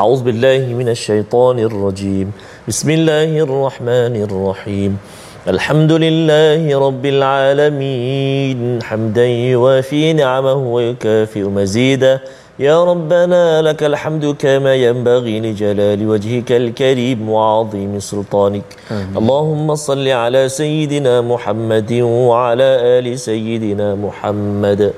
A'udzubillahi 0.00 0.72
minasyaitonirrajim. 0.80 2.28
بسم 2.70 2.90
الله 2.90 3.38
الرحمن 3.38 4.14
الرحيم 4.30 4.98
الحمد 5.48 5.92
لله 5.92 6.78
رب 6.86 7.04
العالمين 7.06 8.82
حمدا 8.82 9.26
يوافي 9.26 10.12
نعمه 10.12 10.54
ويكافئ 10.54 11.42
مزيده 11.42 12.20
يا 12.60 12.84
ربنا 12.84 13.62
لك 13.62 13.82
الحمد 13.82 14.36
كما 14.38 14.74
ينبغي 14.74 15.40
لجلال 15.40 16.08
وجهك 16.08 16.52
الكريم 16.52 17.30
وعظيم 17.30 17.92
سلطانك. 17.98 18.68
آمين. 18.92 19.16
اللهم 19.16 19.74
صل 19.74 20.08
على 20.08 20.48
سيدنا 20.48 21.20
محمد 21.20 21.92
وعلى 22.28 22.68
آل 23.00 23.18
سيدنا 23.18 23.94
محمد. 23.96 24.92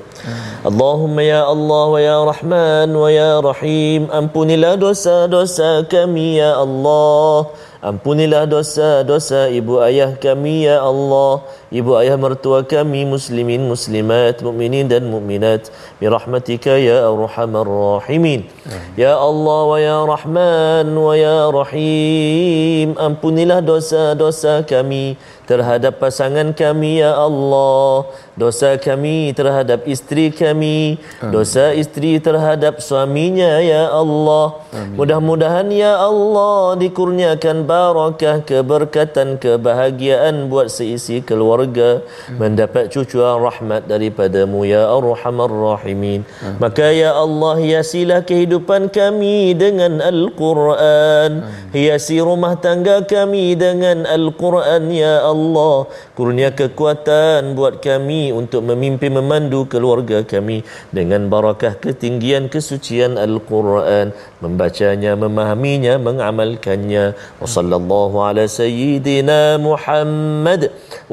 اللهم 0.66 1.16
يا 1.20 1.52
الله 1.52 1.84
ويا 1.86 2.18
رحمن 2.24 2.90
ويا 2.96 3.40
رحيم 3.40 4.10
ampunilah 4.10 4.74
dosa-dosa 4.74 5.86
kami 5.86 6.42
ya 6.42 6.58
Allah 6.58 7.46
Ampunilah 7.82 8.46
dosa-dosa 8.46 9.50
ibu 9.50 9.82
ayah 9.82 10.14
kami 10.14 10.70
ya 10.70 10.78
Allah. 10.86 11.42
Ibu 11.66 11.98
ayah 11.98 12.14
mertua 12.14 12.62
kami 12.62 13.02
muslimin 13.02 13.66
muslimat 13.66 14.38
mukminin 14.38 14.86
dan 14.86 15.10
mukminat. 15.10 15.66
Birahmatika 15.98 16.78
ya 16.78 17.10
arhamar 17.10 17.66
rahimin. 17.66 18.46
Ya 18.94 19.18
Allah 19.18 19.60
wa 19.66 19.78
ya 19.82 19.98
Rahman 20.06 20.94
wa 20.94 21.10
ya 21.18 21.50
Rahim 21.50 22.94
Ampunilah 22.94 23.58
dosa-dosa 23.58 24.62
kami 24.62 25.18
terhadap 25.50 25.98
pasangan 25.98 26.54
kami 26.54 27.02
ya 27.02 27.18
Allah. 27.18 28.06
Dosa 28.38 28.78
kami 28.78 29.34
terhadap 29.34 29.90
isteri 29.90 30.30
kami. 30.30 31.02
Dosa 31.34 31.74
isteri 31.74 32.22
terhadap 32.22 32.78
suaminya 32.78 33.58
ya 33.58 33.90
Allah. 33.90 34.62
Mudah-mudahan 34.94 35.66
ya 35.74 35.98
Allah 35.98 36.78
dikurniakan 36.78 37.71
barakah 37.72 38.44
keberkatan 38.44 39.40
kebahagiaan 39.40 40.52
buat 40.52 40.68
seisi 40.68 41.24
keluarga 41.24 42.04
mendapat 42.36 42.92
cucuan 42.92 43.40
rahmat 43.40 43.88
daripadamu 43.88 44.68
ya 44.68 44.92
arhamar 44.92 45.48
rahimin. 45.48 46.20
Maka 46.60 46.92
ya 46.92 47.16
Allah 47.16 47.56
hiasilah 47.56 48.20
kehidupan 48.28 48.92
kami 48.92 49.56
dengan 49.56 50.04
Al-Quran. 50.04 51.48
Hiasi 51.72 52.20
rumah 52.20 52.60
tangga 52.60 53.00
kami 53.08 53.56
dengan 53.56 54.04
Al-Quran 54.04 54.92
ya 54.92 55.24
Allah. 55.24 55.88
Kurnia 56.12 56.52
kekuatan 56.52 57.56
buat 57.56 57.80
kami 57.80 58.36
untuk 58.36 58.68
memimpin 58.68 59.16
memandu 59.16 59.64
keluarga 59.64 60.20
kami 60.20 60.60
dengan 60.92 61.32
barakah 61.32 61.80
ketinggian 61.80 62.52
kesucian 62.52 63.16
Al-Quran. 63.16 64.12
Membacanya 64.44 65.16
memahaminya 65.16 65.96
mengamalkannya. 65.96 67.16
Wa 67.40 67.46
ala 67.62 68.44
sayyidina 68.60 69.38
Muhammad 69.68 70.62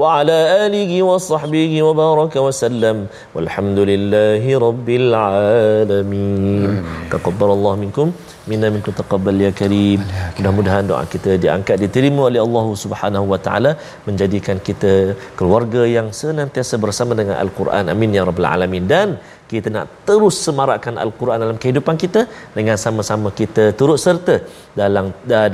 wa 0.02 0.08
ala 0.20 0.38
alihi 0.66 0.98
wa 1.10 1.18
sahbihi 1.30 1.78
wa 1.88 1.94
baraka 2.02 2.40
wa 2.48 2.54
sallam. 2.64 2.98
Walhamdulillahi 3.36 4.58
rabbil 4.66 5.10
alamin. 5.14 6.84
Taqabbalallahu 7.14 7.80
minkum. 7.86 8.10
Minna 8.50 8.68
minkum 8.76 8.94
taqabbal 9.00 9.40
ya 9.46 9.52
karim. 9.60 10.02
Mudah-mudahan 10.38 10.86
doa 10.92 11.04
kita 11.14 11.32
diangkat 11.44 11.78
diterima 11.84 12.22
oleh 12.30 12.42
Allah 12.46 12.66
Subhanahu 12.84 13.26
wa 13.34 13.40
taala 13.48 13.72
menjadikan 14.08 14.58
kita 14.68 14.94
keluarga 15.40 15.82
yang 15.98 16.08
senantiasa 16.22 16.78
bersama 16.86 17.14
dengan 17.20 17.38
al-Quran. 17.44 17.94
Amin 17.94 18.18
ya 18.18 18.24
rabbal 18.30 18.50
alamin. 18.54 18.86
Dan 18.94 19.10
kita 19.52 19.68
nak 19.76 19.86
terus 20.08 20.36
semarakkan 20.46 20.96
al-Quran 21.04 21.40
dalam 21.44 21.58
kehidupan 21.64 21.96
kita 22.04 22.22
dengan 22.58 22.78
sama-sama 22.86 23.30
kita 23.40 23.64
turut 23.80 24.00
serta 24.06 24.36
dalam 24.82 25.06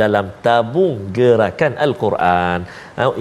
dalam 0.02 0.26
tabung 0.46 0.96
gerakan 1.18 1.74
al-Quran. 1.86 2.60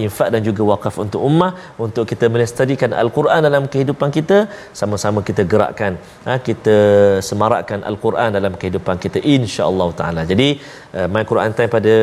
Infak 0.05 0.29
dan 0.35 0.41
juga 0.49 0.63
wakaf 0.73 0.95
untuk 1.05 1.21
ummah 1.29 1.53
untuk 1.85 2.05
kita 2.11 2.27
melestarikan 2.35 2.91
al-Quran 3.03 3.41
dalam 3.47 3.65
kehidupan 3.73 4.11
kita 4.17 4.39
sama-sama 4.81 5.19
kita 5.29 5.43
gerakkan 5.53 5.93
ha, 6.27 6.39
kita 6.49 6.77
semarakkan 7.29 7.83
al-Quran 7.91 8.31
dalam 8.39 8.53
kehidupan 8.61 8.97
kita 9.05 9.19
insya-Allah 9.37 9.89
taala. 10.01 10.23
Jadi 10.33 10.49
uh, 10.99 11.09
my 11.15 11.25
Quran 11.31 11.51
time 11.59 11.71
pada 11.77 11.95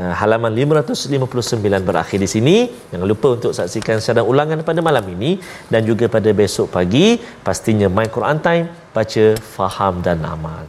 uh, 0.00 0.12
halaman 0.20 0.52
559 0.52 1.88
berakhir 1.88 2.18
di 2.24 2.28
sini. 2.34 2.56
Jangan 2.92 3.06
lupa 3.12 3.28
untuk 3.36 3.52
saksikan 3.58 4.04
secara 4.04 4.20
ulangan 4.32 4.60
pada 4.68 4.80
malam 4.88 5.04
ini 5.16 5.40
dan 5.72 5.80
juga 5.90 6.08
pada 6.16 6.30
besok 6.42 6.68
pagi. 6.76 7.06
Pastinya 7.48 7.88
my 7.88 8.08
Quran 8.14 8.38
Time 8.38 8.70
baca 8.94 9.24
faham 9.42 9.98
dan 9.98 10.22
amal 10.22 10.62